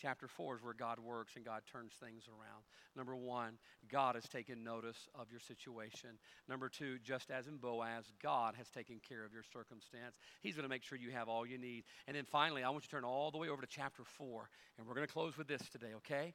[0.00, 2.64] Chapter 4 is where God works and God turns things around.
[2.96, 3.58] Number one,
[3.90, 6.10] God has taken notice of your situation.
[6.48, 10.16] Number two, just as in Boaz, God has taken care of your circumstance.
[10.40, 11.84] He's going to make sure you have all you need.
[12.06, 14.48] And then finally, I want you to turn all the way over to chapter 4.
[14.78, 16.34] And we're going to close with this today, okay?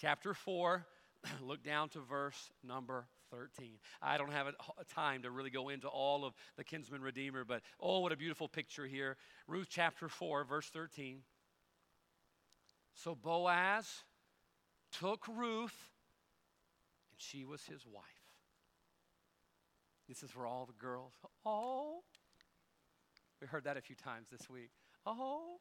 [0.00, 0.86] Chapter 4,
[1.42, 3.78] look down to verse number 13.
[4.02, 4.54] I don't have a,
[4.92, 8.48] time to really go into all of the kinsman redeemer, but oh, what a beautiful
[8.48, 9.16] picture here.
[9.46, 11.20] Ruth chapter 4, verse 13.
[12.94, 14.04] So Boaz
[14.92, 15.90] took Ruth,
[17.10, 18.04] and she was his wife.
[20.08, 21.12] This is for all the girls.
[21.44, 22.02] Oh,
[23.40, 24.70] we heard that a few times this week.
[25.04, 25.58] Oh.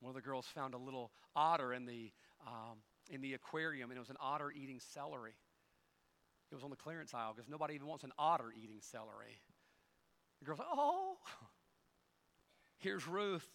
[0.00, 2.10] One of the girls found a little otter in the,
[2.46, 2.78] um,
[3.10, 5.34] in the aquarium, and it was an otter eating celery.
[6.50, 9.40] It was on the clearance aisle because nobody even wants an otter eating celery.
[10.40, 11.16] The girl's like, oh,
[12.78, 13.48] here's Ruth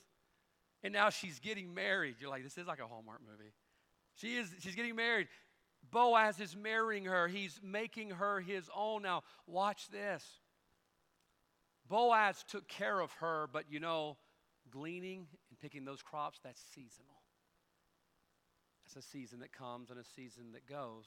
[0.86, 2.18] and now she's getting married.
[2.20, 3.52] You're like, this is like a Hallmark movie.
[4.14, 5.28] She is, she's getting married.
[5.92, 9.02] Boaz is marrying her, he's making her his own.
[9.02, 10.24] Now, watch this.
[11.90, 14.18] Boaz took care of her, but you know,
[14.70, 17.22] gleaning and picking those crops, that's seasonal.
[18.86, 21.06] That's a season that comes and a season that goes.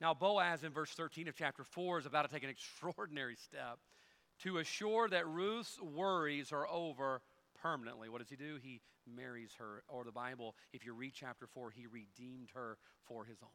[0.00, 3.78] Now, Boaz in verse 13 of chapter 4 is about to take an extraordinary step
[4.42, 7.22] to assure that Ruth's worries are over
[7.62, 8.08] permanently.
[8.08, 8.58] What does he do?
[8.60, 9.82] He marries her.
[9.88, 13.48] Or the Bible, if you read chapter 4, he redeemed her for his own.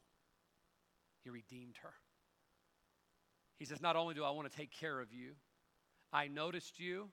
[1.24, 1.94] He redeemed her.
[3.58, 5.34] He says, Not only do I want to take care of you,
[6.14, 7.10] I noticed you.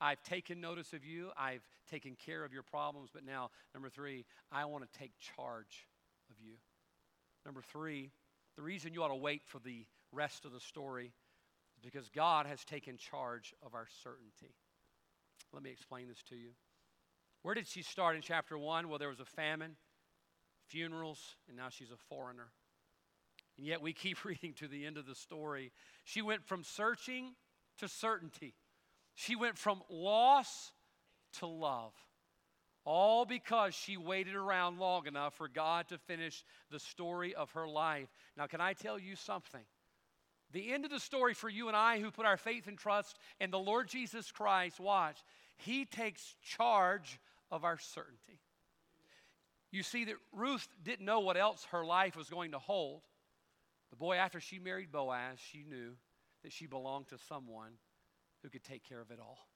[0.00, 1.30] I've taken notice of you.
[1.36, 3.10] I've taken care of your problems.
[3.12, 5.88] But now, number three, I want to take charge
[6.30, 6.54] of you.
[7.44, 8.10] Number three,
[8.58, 11.12] the reason you ought to wait for the rest of the story
[11.76, 14.52] is because God has taken charge of our certainty.
[15.52, 16.50] Let me explain this to you.
[17.42, 18.88] Where did she start in chapter 1?
[18.88, 19.76] Well, there was a famine,
[20.66, 22.48] funerals, and now she's a foreigner.
[23.58, 25.70] And yet we keep reading to the end of the story.
[26.02, 27.36] She went from searching
[27.78, 28.54] to certainty,
[29.14, 30.72] she went from loss
[31.38, 31.92] to love.
[32.90, 37.68] All because she waited around long enough for God to finish the story of her
[37.68, 38.08] life.
[38.34, 39.60] Now, can I tell you something?
[40.52, 43.18] The end of the story for you and I who put our faith and trust
[43.40, 45.18] in the Lord Jesus Christ, watch,
[45.58, 47.20] He takes charge
[47.50, 48.40] of our certainty.
[49.70, 53.02] You see, that Ruth didn't know what else her life was going to hold.
[53.90, 55.92] The boy, after she married Boaz, she knew
[56.42, 57.72] that she belonged to someone
[58.42, 59.46] who could take care of it all.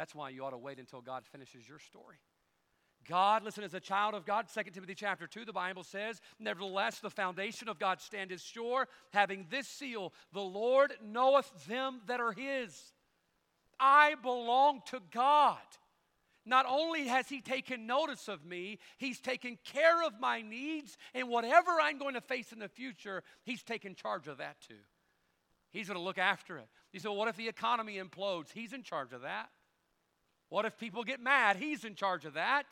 [0.00, 2.16] That's why you ought to wait until God finishes your story.
[3.06, 7.00] God, listen, as a child of God, 2 Timothy chapter 2, the Bible says, Nevertheless,
[7.00, 12.32] the foundation of God standeth sure, having this seal, the Lord knoweth them that are
[12.32, 12.94] his.
[13.78, 15.58] I belong to God.
[16.46, 21.28] Not only has He taken notice of me, He's taken care of my needs, and
[21.28, 24.80] whatever I'm going to face in the future, He's taken charge of that too.
[25.72, 26.68] He's going to look after it.
[26.90, 28.50] You say, well, what if the economy implodes?
[28.50, 29.50] He's in charge of that.
[30.50, 31.56] What if people get mad?
[31.56, 32.66] He's in charge of that.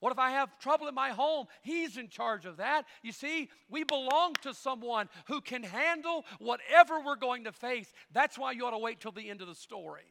[0.00, 1.46] What if I have trouble in my home?
[1.62, 2.86] He's in charge of that.
[3.02, 7.92] You see, we belong to someone who can handle whatever we're going to face.
[8.12, 10.04] That's why you ought to wait till the end of the story.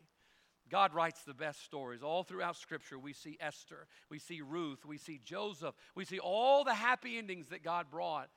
[0.70, 2.04] God writes the best stories.
[2.04, 6.66] All throughout Scripture, we see Esther, we see Ruth, we see Joseph, we see all
[6.66, 8.30] the happy endings that God brought.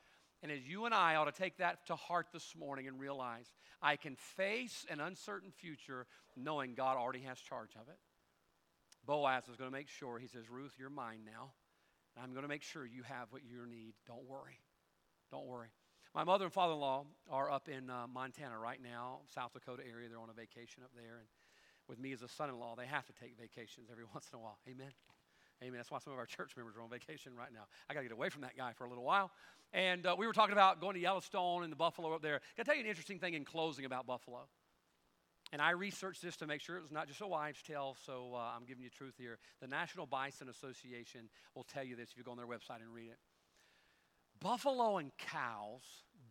[0.43, 3.53] And as you and I ought to take that to heart this morning and realize
[3.83, 6.07] I can face an uncertain future
[6.37, 7.99] knowing God already has charge of it.
[9.11, 11.51] Boaz is going to make sure, he says, Ruth, you're mine now.
[12.17, 13.95] I'm going to make sure you have what you need.
[14.07, 14.61] Don't worry.
[15.33, 15.71] Don't worry.
[16.15, 19.83] My mother and father in law are up in uh, Montana right now, South Dakota
[19.85, 20.09] area.
[20.09, 21.19] They're on a vacation up there.
[21.19, 21.27] And
[21.89, 24.39] with me as a son in law, they have to take vacations every once in
[24.39, 24.59] a while.
[24.69, 24.93] Amen.
[25.61, 25.77] Amen.
[25.77, 27.65] That's why some of our church members are on vacation right now.
[27.91, 29.33] I got to get away from that guy for a little while.
[29.73, 32.41] And uh, we were talking about going to Yellowstone and the buffalo up there.
[32.55, 34.47] Can I tell you an interesting thing in closing about buffalo?
[35.53, 38.33] And I researched this to make sure it was not just a wives' tale, so
[38.35, 39.39] uh, I'm giving you truth here.
[39.61, 42.95] The National Bison Association will tell you this if you go on their website and
[42.95, 43.19] read it.
[44.41, 45.83] Buffalo and cows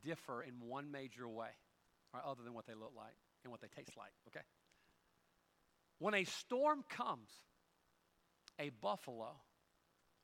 [0.03, 1.49] differ in one major way,
[2.25, 4.45] other than what they look like and what they taste like, okay?
[5.99, 7.29] When a storm comes,
[8.57, 9.35] a buffalo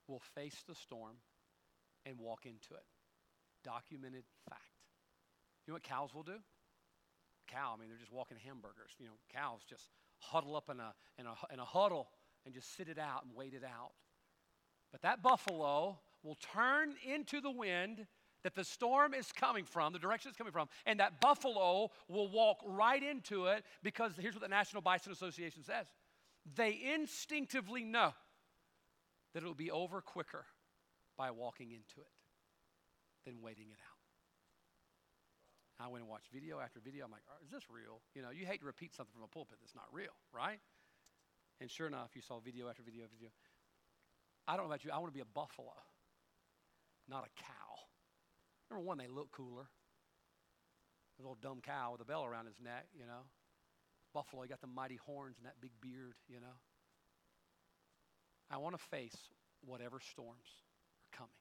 [0.08, 1.18] will face the storm
[2.06, 2.86] and walk into it.
[3.64, 4.62] Documented fact.
[5.66, 6.40] You know what cows will do?
[7.48, 8.92] Cow, I mean, they're just walking hamburgers.
[9.00, 12.10] You know, cows just huddle up in a, in a, in a huddle
[12.46, 13.92] and just sit it out and wait it out.
[14.92, 18.08] But that buffalo will turn into the wind
[18.44, 22.30] that the storm is coming from, the direction it's coming from, and that buffalo will
[22.30, 25.88] walk right into it because here's what the National Bison Association says
[26.56, 28.14] they instinctively know
[29.34, 30.46] that it'll be over quicker
[31.18, 32.12] by walking into it
[33.26, 34.05] than waiting it out.
[35.80, 37.06] I went and watched video after video.
[37.06, 38.00] I'm like, is this real?
[38.16, 40.60] You know, you hate to repeat something from a pulpit that's not real, right?
[41.60, 43.32] And sure enough, you saw video after video after video.
[44.48, 45.74] I don't know about you, I want to be a buffalo,
[47.10, 47.76] not a cow.
[48.70, 49.68] Number one, they look cooler.
[51.18, 53.24] A little dumb cow with a bell around his neck, you know.
[54.14, 56.60] Buffalo, he got the mighty horns and that big beard, you know.
[58.52, 59.16] I want to face
[59.66, 60.48] whatever storms
[61.02, 61.32] are coming.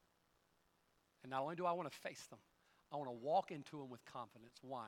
[1.22, 2.38] And not only do I want to face them,
[2.94, 4.54] I want to walk into them with confidence.
[4.62, 4.86] Why?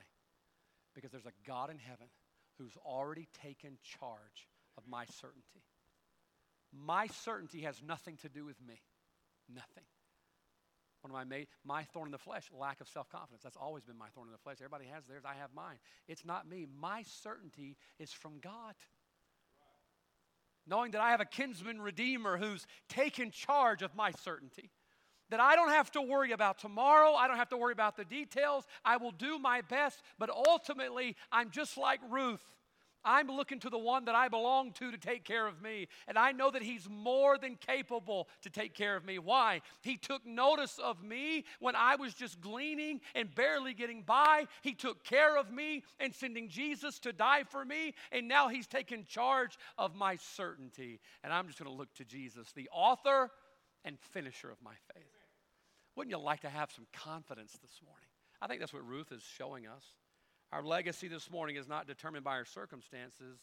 [0.94, 2.06] Because there's a God in heaven
[2.56, 4.48] who's already taken charge
[4.78, 5.64] of my certainty.
[6.72, 8.80] My certainty has nothing to do with me.
[9.52, 9.84] Nothing.
[11.02, 13.42] One of my, ma- my thorn in the flesh, lack of self confidence.
[13.42, 14.58] That's always been my thorn in the flesh.
[14.60, 15.78] Everybody has theirs, I have mine.
[16.06, 16.66] It's not me.
[16.80, 18.74] My certainty is from God
[20.66, 24.70] knowing that I have a kinsman redeemer who's taken charge of my certainty.
[25.30, 27.14] That I don't have to worry about tomorrow.
[27.14, 28.64] I don't have to worry about the details.
[28.84, 32.42] I will do my best, but ultimately, I'm just like Ruth.
[33.06, 35.86] I'm looking to the one that I belong to to take care of me.
[36.08, 39.20] And I know that He's more than capable to take care of me.
[39.20, 39.62] Why?
[39.82, 44.46] He took notice of me when I was just gleaning and barely getting by.
[44.62, 47.94] He took care of me and sending Jesus to die for me.
[48.10, 50.98] And now He's taken charge of my certainty.
[51.22, 53.30] And I'm just going to look to Jesus, the author
[53.84, 55.15] and finisher of my faith.
[55.96, 58.08] Wouldn't you like to have some confidence this morning?
[58.40, 59.82] I think that's what Ruth is showing us.
[60.52, 63.40] Our legacy this morning is not determined by our circumstances,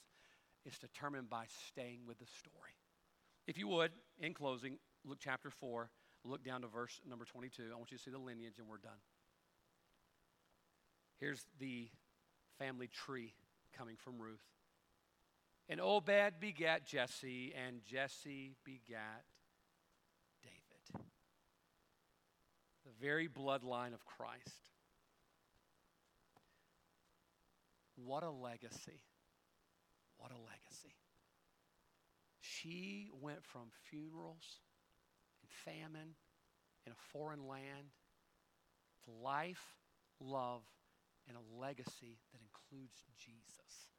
[0.66, 2.78] it's determined by staying with the story.
[3.47, 5.89] If you would, in closing, Luke chapter 4,
[6.24, 7.64] look down to verse number 22.
[7.72, 8.91] I want you to see the lineage, and we're done.
[11.20, 11.89] Here's the
[12.60, 13.34] family tree
[13.78, 14.43] coming from Ruth.
[15.68, 19.24] And Obed begat Jesse, and Jesse begat
[20.43, 21.04] David.
[22.83, 24.70] The very bloodline of Christ.
[27.96, 29.02] What a legacy.
[30.18, 30.96] What a legacy.
[32.41, 34.60] She went from funerals
[35.41, 36.16] and famine
[36.86, 37.91] in a foreign land
[39.06, 39.76] to life,
[40.20, 40.62] love,
[41.28, 43.89] and a legacy that includes Jesus.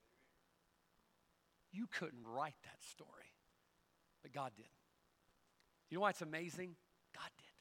[1.73, 3.33] You couldn't write that story,
[4.23, 4.67] but God did.
[5.91, 6.77] You know why it's amazing?
[7.15, 7.54] God did.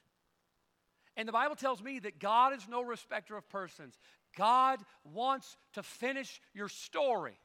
[1.16, 3.98] And the Bible tells me that God is no respecter of persons.
[4.36, 7.38] God wants to finish your story.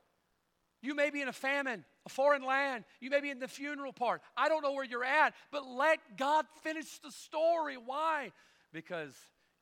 [0.82, 2.86] You may be in a famine, a foreign land.
[3.01, 4.22] You may be in the funeral part.
[4.36, 7.76] I don't know where you're at, but let God finish the story.
[7.78, 8.32] Why?
[8.72, 9.13] Because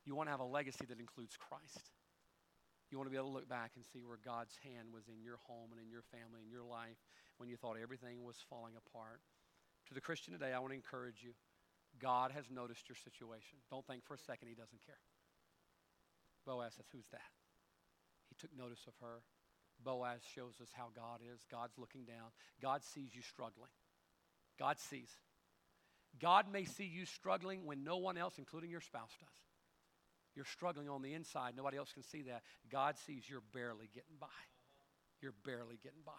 [0.06, 1.92] you want to have a legacy that includes Christ.
[2.92, 5.22] You want to be able to look back and see where God's hand was in
[5.22, 6.96] your home and in your family and your life
[7.38, 9.20] when you thought everything was falling apart.
[9.88, 11.32] To the Christian today, I want to encourage you
[12.00, 13.60] God has noticed your situation.
[13.70, 15.02] Don't think for a second He doesn't care.
[16.46, 17.32] Boaz says, Who's that?
[18.30, 19.22] He took notice of her.
[19.84, 21.42] Boaz shows us how God is.
[21.52, 22.32] God's looking down.
[22.62, 23.72] God sees you struggling.
[24.58, 25.10] God sees.
[26.20, 29.30] God may see you struggling when no one else, including your spouse, does.
[30.36, 31.54] You're struggling on the inside.
[31.56, 32.44] Nobody else can see that.
[32.72, 34.28] God sees you're barely getting by.
[35.22, 36.12] You're barely getting by.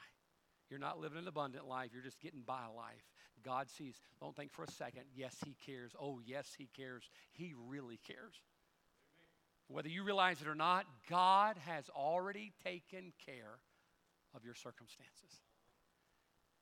[0.71, 1.91] You're not living an abundant life.
[1.93, 3.07] You're just getting by life.
[3.45, 4.01] God sees.
[4.21, 5.93] Don't think for a second, yes, He cares.
[6.01, 7.09] Oh, yes, He cares.
[7.33, 8.35] He really cares.
[9.69, 13.59] Whether you realize it or not, God has already taken care
[14.35, 15.43] of your circumstances.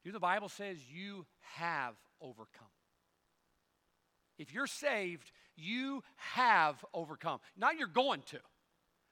[0.05, 2.69] You the Bible says you have overcome.
[4.39, 7.41] If you're saved, you have overcome.
[7.57, 8.39] Not you're going to.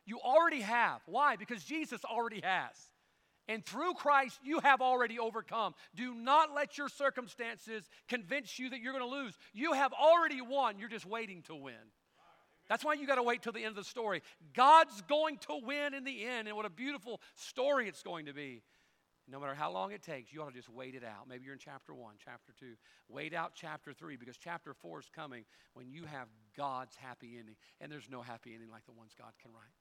[0.07, 1.01] You already have.
[1.07, 1.37] Why?
[1.37, 2.77] Because Jesus already has.
[3.47, 5.75] And through Christ, you have already overcome.
[5.95, 9.37] Do not let your circumstances convince you that you're going to lose.
[9.53, 10.79] You have already won.
[10.79, 11.75] You're just waiting to win.
[12.69, 14.23] That's why you got to wait till the end of the story.
[14.55, 18.33] God's going to win in the end, and what a beautiful story it's going to
[18.33, 18.63] be.
[19.29, 21.29] No matter how long it takes, you ought to just wait it out.
[21.29, 22.75] Maybe you're in chapter one, chapter two.
[23.09, 27.57] Wait out chapter three because chapter four is coming when you have God's happy ending.
[27.81, 29.73] And there's no happy ending like the ones God can write.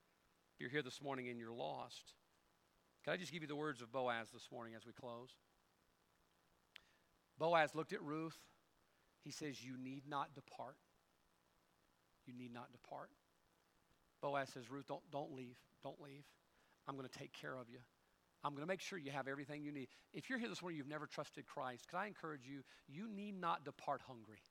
[0.55, 2.13] If you're here this morning and you're lost.
[3.03, 5.29] Can I just give you the words of Boaz this morning as we close?
[7.37, 8.37] Boaz looked at Ruth.
[9.23, 10.77] He says, You need not depart.
[12.25, 13.09] You need not depart.
[14.21, 15.57] Boaz says, Ruth, don't, don't leave.
[15.83, 16.23] Don't leave.
[16.87, 17.79] I'm going to take care of you.
[18.43, 19.87] I'm going to make sure you have everything you need.
[20.13, 22.61] If you're here this morning, you've never trusted Christ, can I encourage you?
[22.87, 24.41] You need not depart hungry.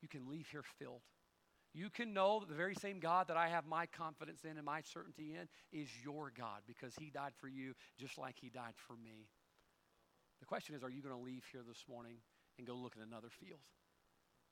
[0.00, 1.02] You can leave here filled.
[1.74, 4.64] You can know that the very same God that I have my confidence in and
[4.64, 5.48] my certainty in
[5.78, 9.28] is your God because He died for you just like He died for me.
[10.40, 12.16] The question is, are you going to leave here this morning
[12.58, 13.60] and go look at another field?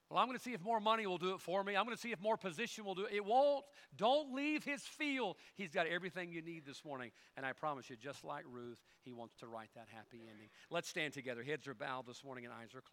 [0.08, 1.74] Well, I'm going to see if more money will do it for me.
[1.74, 3.12] I'm going to see if more position will do it.
[3.12, 3.64] It won't.
[3.96, 5.36] Don't leave his field.
[5.56, 7.10] He's got everything you need this morning.
[7.36, 10.48] And I promise you, just like Ruth, he wants to write that happy ending.
[10.70, 11.42] Let's stand together.
[11.42, 12.84] Heads are bowed this morning and eyes are closed.